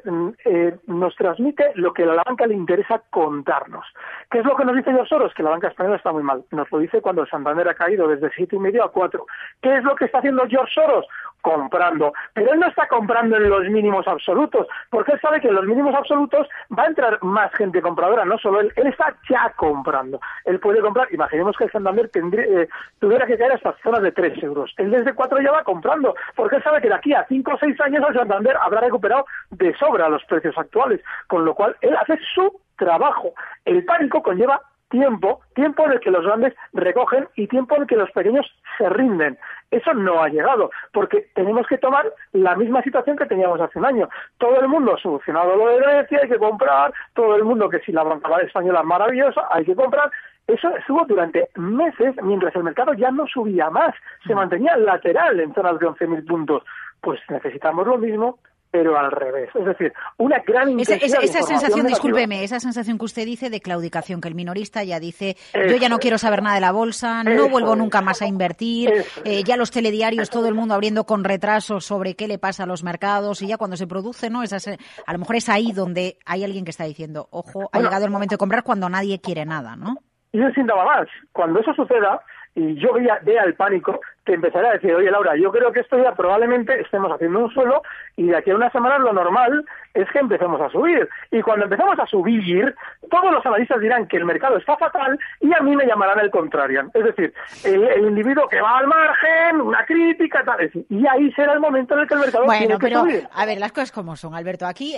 eh, 0.45 0.77
nos 0.88 1.15
transmite 1.15 1.71
lo 1.75 1.93
que 1.93 2.03
a 2.03 2.08
la 2.08 2.23
banca 2.23 2.47
le 2.47 2.55
interesa 2.55 3.03
contarnos. 3.10 3.86
¿Qué 4.32 4.38
es 4.38 4.46
lo 4.46 4.56
que 4.56 4.63
nos 4.63 4.76
dice 4.76 4.92
George 4.92 5.10
Soros? 5.10 5.34
Que 5.34 5.42
la 5.42 5.50
banca 5.50 5.70
española 5.70 5.96
está 5.96 6.12
muy 6.12 6.22
mal. 6.22 6.44
Nos 6.52 6.72
lo 6.72 6.78
dice 6.78 7.02
cuando 7.02 7.24
el 7.24 7.30
Santander 7.30 7.68
ha 7.68 7.74
caído 7.74 8.08
desde 8.08 8.30
siete 8.36 8.58
y 8.58 8.60
medio 8.60 8.84
a 8.84 8.92
cuatro. 8.92 9.26
¿Qué 9.60 9.78
es 9.78 9.84
lo 9.84 9.96
que 9.96 10.06
está 10.06 10.20
haciendo 10.20 10.46
George 10.48 10.72
Soros? 10.72 11.08
Comprando. 11.42 12.13
Pero 12.36 12.54
él 12.54 12.60
no 12.60 12.68
está 12.68 12.88
comprando 12.88 13.38
en 13.38 13.50
los 13.50 13.68
mínimos 13.70 14.08
absolutos, 14.08 14.68
porque 14.92 15.13
él 15.13 15.20
sabe 15.20 15.42
que 15.42 15.48
en 15.48 15.56
los 15.56 15.65
mínimos 15.65 15.96
absolutos 15.96 16.48
va 16.78 16.84
a 16.84 16.88
entrar 16.88 17.18
más 17.24 17.52
gente 17.54 17.82
compradora, 17.82 18.24
no 18.24 18.38
solo 18.38 18.60
él. 18.60 18.72
Él 18.76 18.88
está 18.88 19.15
ya 19.28 19.52
comprando. 19.56 20.20
Él 20.46 20.60
puede 20.60 20.80
comprar, 20.82 21.12
imaginemos 21.12 21.58
que 21.58 21.63
el 21.63 21.72
Santander 21.72 22.10
tendría, 22.10 22.44
eh, 22.46 22.70
tuviera 23.00 23.26
que 23.26 23.36
caer 23.36 23.54
hasta 23.54 23.76
zonas 23.82 24.04
de 24.04 24.12
3 24.12 24.44
euros. 24.44 24.72
Él 24.78 24.92
desde 24.92 25.15
4 25.15 25.42
ya 25.42 25.52
va 25.52 25.63
comprando, 25.63 26.13
porque 26.36 26.58
él 26.58 26.63
sabe 26.63 26.82
que 26.82 26.89
de 26.89 26.96
aquí 26.96 27.15
a 27.15 27.26
5 27.28 27.52
o 27.52 27.58
6 27.58 27.82
años 27.82 28.06
el 28.08 28.15
Santander 28.15 28.56
habrá 28.62 28.82
recuperado 28.82 29.26
de 29.50 29.76
sobra 29.78 30.08
los 30.08 30.24
precios 30.26 30.56
actuales, 30.56 31.02
con 31.26 31.46
lo 31.46 31.56
cual 31.56 31.76
él 31.82 31.96
hace 31.98 32.20
su 32.36 32.62
trabajo. 32.80 33.34
El 33.65 33.86
pánico 33.86 34.24
conlleva 34.24 34.62
tiempo, 34.89 35.42
tiempo 35.54 35.86
en 35.86 35.94
el 35.94 36.00
que 36.00 36.12
los 36.12 36.26
grandes 36.26 36.54
recogen 36.74 37.28
y 37.36 37.48
tiempo 37.48 37.76
en 37.76 37.84
el 37.84 37.88
que 37.88 37.96
los 37.96 38.12
pequeños 38.12 38.46
se 38.78 38.89
rinden. 38.89 39.38
Eso 39.72 39.94
no 39.94 40.24
ha 40.24 40.30
llegado, 40.30 40.72
porque 40.92 41.28
tenemos 41.36 41.68
que 41.68 41.78
tomar 41.78 42.12
la 42.34 42.56
misma 42.56 42.82
situación 42.82 43.18
que 43.18 43.28
teníamos 43.28 43.62
hace 43.62 43.78
un 43.78 43.86
año. 43.86 44.10
Todo 44.39 44.60
el 44.60 44.68
mundo 44.68 44.96
ha 44.96 45.02
solucionado 45.02 45.56
lo 45.56 45.68
de 45.68 45.78
Grecia, 45.78 46.20
hay 46.24 46.30
que 46.30 46.39
comprar, 46.39 46.92
todo 47.13 47.36
el 47.36 47.44
mundo 47.44 47.70
que 47.70 47.80
si 47.82 47.92
la 47.92 48.04
banca 48.04 48.36
española 48.42 48.80
es 48.80 48.86
maravillosa, 48.86 49.48
hay 49.52 49.63
que 49.63 49.76
comprar. 49.76 50.10
Eso 50.48 50.76
estuvo 50.76 51.06
durante 51.06 51.50
meses 51.56 52.15
mientras 52.24 52.56
el 52.56 52.63
mercado 52.63 52.94
ya 52.94 53.12
no 53.12 53.28
subía 53.28 53.70
más, 53.70 53.94
se 54.26 54.34
mantenía 54.34 54.76
lateral 54.78 55.39
en 55.39 55.54
zonas 55.54 55.78
de 55.80 55.86
11.000 55.86 56.28
puntos. 56.28 56.63
Pues 57.02 57.20
necesitamos 57.30 57.86
lo 57.86 58.00
mismo 58.00 58.39
pero 58.71 58.97
al 58.99 59.12
revés. 59.12 59.49
Es 59.55 59.65
decir, 59.65 59.91
una 60.17 60.39
gran 60.45 60.79
Esa, 60.79 60.95
esa- 60.95 61.19
esa 61.19 61.41
sensación, 61.41 61.88
discúlpeme, 61.88 62.43
esa 62.43 62.60
sensación 62.60 62.97
que 62.99 63.05
usted 63.05 63.25
dice 63.25 63.49
de 63.49 63.62
claudicación, 63.62 64.21
que 64.21 64.27
el 64.27 64.36
minorista 64.36 64.84
ya 64.84 64.99
dice, 64.99 65.36
yo 65.53 65.62
Eso 65.62 65.77
ya 65.77 65.89
no 65.89 65.95
es. 65.95 66.01
quiero 66.01 66.17
saber 66.17 66.43
nada 66.43 66.55
de 66.55 66.62
la 66.62 66.71
bolsa, 66.71 67.23
no 67.23 67.32
Eso 67.32 67.49
vuelvo 67.49 67.73
es. 67.73 67.79
nunca 67.79 68.01
más 68.01 68.21
a 68.21 68.27
invertir, 68.27 68.91
Eso 68.91 69.21
eh, 69.25 69.43
ya 69.43 69.58
los 69.58 69.71
telediarios, 69.71 70.29
todo 70.29 70.47
el 70.47 70.53
mundo 70.53 70.73
abriendo 70.75 71.05
con 71.05 71.23
retraso 71.23 71.79
sobre 71.79 72.15
qué 72.15 72.27
le 72.27 72.38
pasa 72.38 72.63
a 72.63 72.67
los 72.67 72.84
mercados, 72.84 73.41
y 73.41 73.47
ya 73.47 73.58
cuando 73.58 73.75
se 73.77 73.88
produce, 73.88 74.29
¿no? 74.29 74.43
Esa, 74.43 74.58
a 75.05 75.13
lo 75.13 75.19
mejor 75.19 75.36
es 75.38 75.49
ahí 75.49 75.71
donde 75.71 76.17
hay 76.25 76.43
alguien 76.43 76.63
que 76.63 76.71
está 76.71 76.84
diciendo, 76.84 77.27
ojo, 77.32 77.63
ha 77.71 77.77
Bueno. 77.77 77.89
llegado 77.89 78.05
el 78.05 78.12
momento 78.12 78.36
de 78.36 78.38
comprar 78.39 78.63
cuando 78.63 78.88
nadie 78.89 79.19
quiere 79.19 79.45
nada, 79.45 79.75
¿no? 79.75 79.97
Y 80.32 80.39
un 80.39 80.53
síntoma 80.53 80.86
más, 80.86 81.08
cuando 81.32 81.60
eso 81.60 81.73
suceda, 81.73 82.21
y 82.53 82.75
yo 82.79 82.93
vea, 82.93 83.19
vea 83.23 83.43
el 83.43 83.55
pánico, 83.55 83.99
te 84.30 84.36
empezaré 84.36 84.68
a 84.68 84.74
decir, 84.74 84.94
oye 84.94 85.10
Laura, 85.10 85.36
yo 85.36 85.52
creo 85.52 85.72
que 85.72 85.80
esto 85.80 85.98
ya 85.98 86.13
probablemente 86.13 86.80
estemos 86.82 87.12
haciendo 87.12 87.39
un 87.39 87.52
suelo 87.52 87.82
y 88.15 88.28
de 88.28 88.38
aquí 88.38 88.52
a 88.52 88.56
unas 88.56 88.72
semanas 88.72 89.00
lo 89.00 89.12
normal 89.12 89.65
es 89.96 90.08
que 90.12 90.20
empecemos 90.20 90.62
a 90.62 90.70
subir. 90.70 91.10
Y 91.32 91.42
cuando 91.42 91.65
empezamos 91.65 91.98
a 91.98 92.06
subir, 92.06 92.76
todos 93.10 93.32
los 93.34 93.44
analistas 93.44 93.82
dirán 93.82 94.08
que 94.08 94.18
el 94.18 94.26
mercado 94.26 94.58
está 94.58 94.78
fatal 94.78 95.18
y 95.42 95.52
a 95.52 95.62
mí 95.62 95.76
me 95.76 95.88
llamarán 95.88 96.20
el 96.20 96.30
contrarian. 96.30 96.92
Es 96.94 97.04
decir, 97.06 97.34
el, 97.63 97.84
el 97.88 98.06
individuo 98.06 98.48
que 98.48 98.62
va 98.62 98.78
al 98.78 98.86
margen, 98.86 99.62
una 99.62 99.84
crítica, 99.88 100.44
tal. 100.46 100.62
es 100.62 100.72
Y 100.89 101.08
ahí 101.08 101.32
será 101.32 101.54
el 101.54 101.60
momento 101.60 101.96
en 101.96 102.02
el 102.02 102.08
que 102.08 102.13
el 102.13 102.20
mercado 102.20 102.46
Bueno, 102.46 102.60
tiene 102.60 102.74
que 102.76 102.80
pero 102.86 103.00
subir. 103.02 103.28
a 103.34 103.46
ver, 103.48 103.58
las 103.60 103.72
cosas 103.72 103.92
como 103.92 104.15
son, 104.15 104.36
Alberto. 104.36 104.68
Aquí 104.68 104.96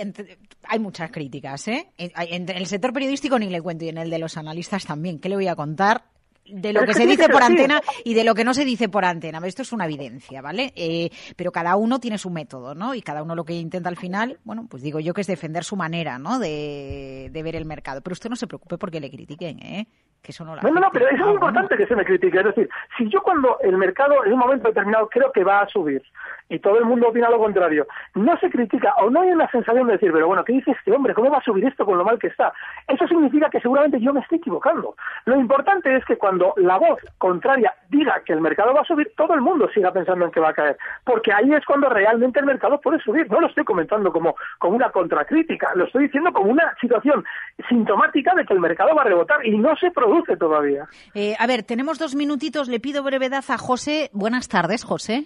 hay 0.68 0.78
muchas 0.78 1.10
críticas, 1.10 1.66
¿eh? 1.68 1.86
En, 1.96 2.10
en 2.50 2.50
el 2.54 2.66
sector 2.66 2.92
periodístico 2.92 3.38
ni 3.38 3.48
le 3.48 3.62
cuento 3.62 3.86
y 3.86 3.88
en 3.88 3.96
el 3.96 4.10
de 4.10 4.18
los 4.18 4.36
analistas 4.36 4.84
también. 4.86 5.18
¿Qué 5.20 5.30
le 5.30 5.36
voy 5.36 5.48
a 5.48 5.56
contar? 5.56 6.02
De 6.52 6.72
lo 6.72 6.80
Pero 6.80 6.92
que 6.92 6.98
se 6.98 7.06
dice 7.06 7.26
que 7.26 7.32
por 7.32 7.42
antena 7.42 7.80
y 8.04 8.14
de 8.14 8.24
lo 8.24 8.34
que 8.34 8.44
no 8.44 8.52
se 8.52 8.64
dice 8.64 8.88
por 8.88 9.04
antena. 9.04 9.40
Esto 9.44 9.62
es 9.62 9.72
una 9.72 9.86
evidencia, 9.86 10.42
¿vale? 10.42 10.72
Eh, 10.76 11.10
pero 11.36 11.50
cada 11.50 11.76
uno 11.76 11.98
tiene 11.98 12.18
su 12.18 12.30
método, 12.30 12.74
¿no? 12.74 12.94
Y 12.94 13.02
cada 13.02 13.22
uno 13.22 13.34
lo 13.34 13.44
que 13.44 13.54
intenta 13.54 13.88
al 13.88 13.96
final, 13.96 14.38
bueno, 14.44 14.66
pues 14.68 14.82
digo 14.82 15.00
yo 15.00 15.14
que 15.14 15.22
es 15.22 15.26
defender 15.26 15.64
su 15.64 15.76
manera, 15.76 16.18
¿no? 16.18 16.38
De, 16.38 17.30
de 17.32 17.42
ver 17.42 17.56
el 17.56 17.64
mercado. 17.64 18.02
Pero 18.02 18.12
usted 18.12 18.28
no 18.28 18.36
se 18.36 18.46
preocupe 18.46 18.76
porque 18.78 19.00
le 19.00 19.10
critiquen, 19.10 19.58
¿eh? 19.60 19.86
Que 20.22 20.30
eso 20.30 20.44
no 20.44 20.54
la 20.54 20.62
No, 20.62 20.70
no, 20.70 20.80
no, 20.80 20.90
pero 20.92 21.08
es 21.08 21.18
muy 21.18 21.34
importante 21.34 21.76
que 21.76 21.86
se 21.86 21.96
me 21.96 22.04
critique. 22.04 22.38
Es 22.38 22.44
decir, 22.44 22.68
si 22.96 23.08
yo 23.08 23.20
cuando 23.22 23.58
el 23.60 23.76
mercado 23.76 24.24
en 24.24 24.32
un 24.32 24.38
momento 24.38 24.68
determinado 24.68 25.08
creo 25.08 25.32
que 25.32 25.42
va 25.42 25.60
a 25.62 25.68
subir 25.68 26.02
y 26.48 26.60
todo 26.60 26.78
el 26.78 26.84
mundo 26.84 27.08
opina 27.08 27.28
lo 27.28 27.38
contrario, 27.38 27.86
no 28.14 28.36
se 28.38 28.48
critica 28.50 28.94
o 29.00 29.10
no 29.10 29.22
hay 29.22 29.30
una 29.30 29.50
sensación 29.50 29.86
de 29.86 29.94
decir, 29.94 30.12
pero 30.12 30.28
bueno, 30.28 30.44
¿qué 30.44 30.52
dice 30.52 30.70
este 30.72 30.92
hombre? 30.92 31.14
¿Cómo 31.14 31.30
va 31.30 31.38
a 31.38 31.42
subir 31.42 31.64
esto 31.64 31.84
con 31.84 31.98
lo 31.98 32.04
mal 32.04 32.18
que 32.18 32.28
está? 32.28 32.52
Eso 32.86 33.06
significa 33.08 33.50
que 33.50 33.60
seguramente 33.60 34.00
yo 34.00 34.12
me 34.12 34.20
estoy 34.20 34.38
equivocando. 34.38 34.94
Lo 35.24 35.36
importante 35.40 35.96
es 35.96 36.04
que 36.04 36.16
cuando 36.16 36.41
la 36.56 36.78
voz 36.78 36.98
contraria 37.18 37.72
diga 37.88 38.22
que 38.24 38.32
el 38.32 38.40
mercado 38.40 38.72
va 38.74 38.80
a 38.80 38.84
subir, 38.84 39.12
todo 39.16 39.34
el 39.34 39.40
mundo 39.40 39.68
siga 39.74 39.92
pensando 39.92 40.24
en 40.24 40.30
que 40.30 40.40
va 40.40 40.50
a 40.50 40.54
caer. 40.54 40.76
Porque 41.04 41.32
ahí 41.32 41.52
es 41.52 41.64
cuando 41.64 41.88
realmente 41.88 42.40
el 42.40 42.46
mercado 42.46 42.80
puede 42.80 42.98
subir. 43.00 43.30
No 43.30 43.40
lo 43.40 43.46
estoy 43.48 43.64
comentando 43.64 44.12
como, 44.12 44.34
como 44.58 44.76
una 44.76 44.90
contracrítica, 44.90 45.70
lo 45.74 45.84
estoy 45.84 46.04
diciendo 46.04 46.32
como 46.32 46.50
una 46.50 46.74
situación 46.80 47.24
sintomática 47.68 48.34
de 48.34 48.44
que 48.44 48.54
el 48.54 48.60
mercado 48.60 48.94
va 48.94 49.02
a 49.02 49.06
rebotar 49.06 49.44
y 49.46 49.56
no 49.58 49.76
se 49.76 49.90
produce 49.90 50.36
todavía. 50.36 50.86
Eh, 51.14 51.34
a 51.38 51.46
ver, 51.46 51.62
tenemos 51.62 51.98
dos 51.98 52.14
minutitos. 52.14 52.68
Le 52.68 52.80
pido 52.80 53.02
brevedad 53.02 53.44
a 53.48 53.58
José. 53.58 54.10
Buenas 54.12 54.48
tardes, 54.48 54.84
José. 54.84 55.24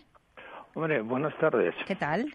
Hombre, 0.74 1.00
buenas 1.00 1.34
tardes. 1.38 1.74
¿Qué 1.86 1.94
tal? 1.96 2.26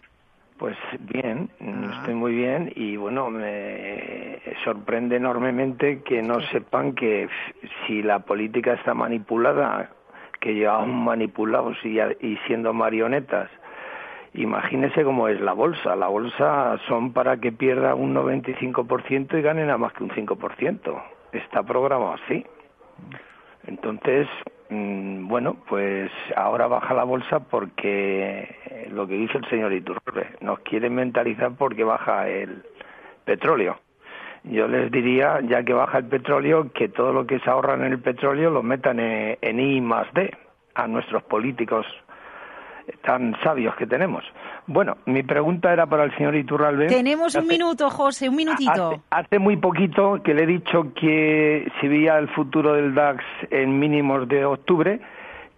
Pues 0.58 0.76
bien, 1.00 1.50
Ah. 1.60 1.96
estoy 1.98 2.14
muy 2.14 2.32
bien 2.34 2.72
y 2.76 2.96
bueno, 2.96 3.30
me 3.30 4.11
sorprende 4.64 5.16
enormemente 5.16 6.02
que 6.02 6.22
no 6.22 6.40
sepan 6.52 6.94
que 6.94 7.28
si 7.86 8.02
la 8.02 8.20
política 8.20 8.74
está 8.74 8.94
manipulada, 8.94 9.90
que 10.40 10.54
llevamos 10.54 10.88
manipulados 10.88 11.76
y, 11.84 12.00
y 12.00 12.36
siendo 12.46 12.72
marionetas, 12.72 13.48
imagínese 14.34 15.04
cómo 15.04 15.28
es 15.28 15.40
la 15.40 15.52
bolsa. 15.52 15.96
La 15.96 16.08
bolsa 16.08 16.78
son 16.88 17.12
para 17.12 17.36
que 17.36 17.52
pierda 17.52 17.94
un 17.94 18.14
95% 18.14 19.38
y 19.38 19.42
gane 19.42 19.64
nada 19.64 19.78
más 19.78 19.92
que 19.92 20.04
un 20.04 20.10
5%. 20.10 21.02
Está 21.32 21.62
programado 21.62 22.14
así. 22.14 22.44
Entonces, 23.66 24.26
mm, 24.70 25.28
bueno, 25.28 25.56
pues 25.68 26.10
ahora 26.36 26.66
baja 26.66 26.94
la 26.94 27.04
bolsa 27.04 27.40
porque 27.40 28.88
lo 28.90 29.06
que 29.06 29.14
dice 29.14 29.38
el 29.38 29.48
señor 29.48 29.72
Iturbe, 29.72 30.26
nos 30.40 30.60
quieren 30.60 30.94
mentalizar 30.94 31.52
porque 31.56 31.84
baja 31.84 32.28
el 32.28 32.62
petróleo. 33.24 33.78
Yo 34.44 34.66
les 34.66 34.90
diría, 34.90 35.40
ya 35.42 35.62
que 35.62 35.72
baja 35.72 35.98
el 35.98 36.06
petróleo, 36.06 36.72
que 36.72 36.88
todo 36.88 37.12
lo 37.12 37.26
que 37.26 37.38
se 37.40 37.48
ahorra 37.48 37.74
en 37.74 37.84
el 37.84 38.00
petróleo 38.00 38.50
lo 38.50 38.62
metan 38.62 38.98
en, 38.98 39.38
en 39.40 39.60
I 39.60 39.80
más 39.80 40.12
D 40.14 40.32
a 40.74 40.86
nuestros 40.86 41.22
políticos 41.24 41.86
tan 43.04 43.34
sabios 43.42 43.74
que 43.76 43.86
tenemos. 43.86 44.24
Bueno, 44.66 44.96
mi 45.06 45.22
pregunta 45.22 45.72
era 45.72 45.86
para 45.86 46.04
el 46.04 46.16
señor 46.16 46.34
Iturralbe. 46.34 46.86
Tenemos 46.86 47.34
un 47.34 47.46
minuto, 47.46 47.90
José, 47.90 48.28
un 48.28 48.36
minutito. 48.36 48.90
Hace, 48.90 49.00
hace 49.10 49.38
muy 49.38 49.56
poquito 49.56 50.22
que 50.22 50.34
le 50.34 50.44
he 50.44 50.46
dicho 50.46 50.92
que 50.94 51.70
si 51.80 51.88
veía 51.88 52.18
el 52.18 52.28
futuro 52.28 52.74
del 52.74 52.94
DAX 52.94 53.24
en 53.50 53.78
mínimos 53.78 54.28
de 54.28 54.44
octubre, 54.44 55.00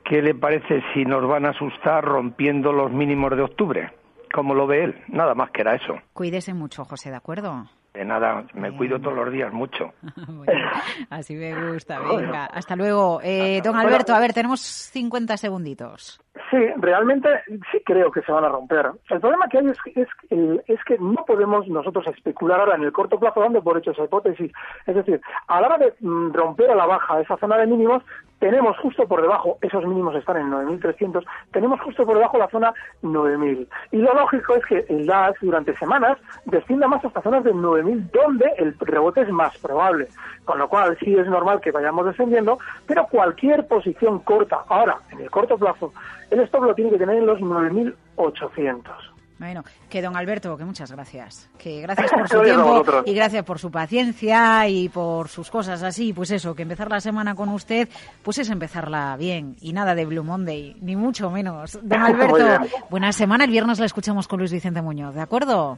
¿qué 0.04 0.22
le 0.22 0.34
parece 0.34 0.82
si 0.92 1.04
nos 1.04 1.26
van 1.26 1.46
a 1.46 1.50
asustar 1.50 2.04
rompiendo 2.04 2.72
los 2.72 2.92
mínimos 2.92 3.30
de 3.36 3.42
octubre? 3.42 3.90
¿Cómo 4.32 4.54
lo 4.54 4.66
ve 4.66 4.84
él? 4.84 4.94
Nada 5.08 5.34
más 5.34 5.50
que 5.50 5.62
era 5.62 5.74
eso. 5.74 5.98
Cuídese 6.12 6.54
mucho, 6.54 6.84
José, 6.84 7.10
¿de 7.10 7.16
acuerdo? 7.16 7.66
De 7.94 8.04
nada, 8.04 8.44
me 8.54 8.76
cuido 8.76 9.00
todos 9.00 9.16
los 9.16 9.30
días 9.32 9.52
mucho. 9.52 9.92
Bueno, 10.26 10.68
así 11.10 11.34
me 11.36 11.72
gusta, 11.72 12.00
venga. 12.00 12.46
Hasta 12.46 12.74
luego. 12.76 13.20
Eh, 13.22 13.60
don 13.64 13.76
Alberto, 13.76 14.14
a 14.14 14.18
ver, 14.20 14.32
tenemos 14.32 14.60
50 14.60 15.36
segunditos. 15.36 16.20
Sí, 16.50 16.58
realmente 16.76 17.28
sí 17.70 17.80
creo 17.84 18.10
que 18.10 18.20
se 18.22 18.32
van 18.32 18.44
a 18.44 18.48
romper. 18.48 18.90
El 19.08 19.20
problema 19.20 19.46
que 19.48 19.58
hay 19.58 19.68
es, 19.68 19.78
es, 19.96 20.08
el- 20.30 20.62
es 20.66 20.82
que 20.84 20.98
no 20.98 21.24
podemos 21.24 21.66
nosotros 21.68 22.06
especular 22.08 22.58
ahora 22.60 22.74
en 22.74 22.82
el 22.82 22.92
corto 22.92 23.18
plazo 23.18 23.40
dando 23.40 23.62
por 23.62 23.78
hecho 23.78 23.92
esa 23.92 24.04
hipótesis. 24.04 24.50
Es 24.86 24.94
decir, 24.96 25.20
a 25.46 25.60
la 25.60 25.68
hora 25.68 25.78
de 25.78 25.94
mm, 26.00 26.32
romper 26.32 26.70
a 26.70 26.74
la 26.74 26.86
baja 26.86 27.20
esa 27.20 27.36
zona 27.36 27.56
de 27.58 27.66
mínimos, 27.68 28.02
tenemos 28.44 28.76
justo 28.76 29.08
por 29.08 29.22
debajo, 29.22 29.56
esos 29.62 29.86
mínimos 29.86 30.14
están 30.16 30.36
en 30.36 30.50
9.300, 30.50 31.24
tenemos 31.50 31.80
justo 31.80 32.04
por 32.04 32.16
debajo 32.16 32.36
la 32.36 32.50
zona 32.50 32.74
9.000. 33.02 33.66
Y 33.90 33.96
lo 33.96 34.12
lógico 34.12 34.54
es 34.56 34.66
que 34.66 34.84
el 34.90 35.06
DAX 35.06 35.40
durante 35.40 35.74
semanas 35.78 36.18
descienda 36.44 36.86
más 36.86 37.02
hasta 37.02 37.22
zonas 37.22 37.42
de 37.42 37.54
9.000, 37.54 38.10
donde 38.10 38.52
el 38.58 38.76
rebote 38.80 39.22
es 39.22 39.30
más 39.30 39.56
probable. 39.56 40.08
Con 40.44 40.58
lo 40.58 40.68
cual 40.68 40.94
sí 41.00 41.16
es 41.16 41.26
normal 41.26 41.62
que 41.62 41.70
vayamos 41.70 42.04
descendiendo, 42.04 42.58
pero 42.86 43.06
cualquier 43.06 43.66
posición 43.66 44.18
corta, 44.18 44.58
ahora, 44.68 44.98
en 45.10 45.20
el 45.20 45.30
corto 45.30 45.56
plazo, 45.56 45.94
el 46.30 46.40
stop 46.40 46.64
lo 46.64 46.74
tiene 46.74 46.90
que 46.90 46.98
tener 46.98 47.16
en 47.16 47.24
los 47.24 47.40
9.800. 47.40 49.13
Bueno, 49.44 49.62
que 49.90 50.00
don 50.00 50.16
Alberto, 50.16 50.56
que 50.56 50.64
muchas 50.64 50.90
gracias. 50.90 51.50
Que 51.58 51.82
gracias 51.82 52.10
por 52.10 52.28
su 52.30 52.42
tiempo 52.42 52.82
y 53.04 53.14
gracias 53.14 53.44
por 53.44 53.58
su 53.58 53.70
paciencia 53.70 54.66
y 54.68 54.88
por 54.88 55.28
sus 55.28 55.50
cosas 55.50 55.82
así. 55.82 56.14
Pues 56.14 56.30
eso, 56.30 56.54
que 56.54 56.62
empezar 56.62 56.90
la 56.90 56.98
semana 57.00 57.34
con 57.34 57.50
usted, 57.50 57.90
pues 58.22 58.38
es 58.38 58.48
empezarla 58.48 59.14
bien. 59.18 59.54
Y 59.60 59.74
nada 59.74 59.94
de 59.94 60.06
Blue 60.06 60.24
Monday, 60.24 60.76
ni 60.80 60.96
mucho 60.96 61.30
menos. 61.30 61.78
Don 61.82 62.00
Alberto, 62.00 62.66
buena 62.88 63.12
semana. 63.12 63.44
El 63.44 63.50
viernes 63.50 63.78
la 63.78 63.84
escuchamos 63.84 64.26
con 64.26 64.38
Luis 64.38 64.50
Vicente 64.50 64.80
Muñoz, 64.80 65.14
¿de 65.14 65.20
acuerdo? 65.20 65.76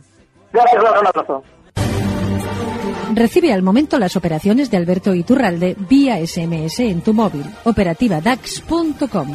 Gracias, 0.53 0.81
un 0.81 1.07
abrazo. 1.09 1.43
Recibe 3.15 3.53
al 3.53 3.63
momento 3.63 3.99
las 3.99 4.15
operaciones 4.15 4.71
de 4.71 4.77
Alberto 4.77 5.13
Iturralde 5.13 5.75
vía 5.89 6.25
SMS 6.25 6.79
en 6.81 7.01
tu 7.03 7.13
móvil. 7.15 7.45
Operativa 7.65 8.21
DAX.com. 8.21 9.35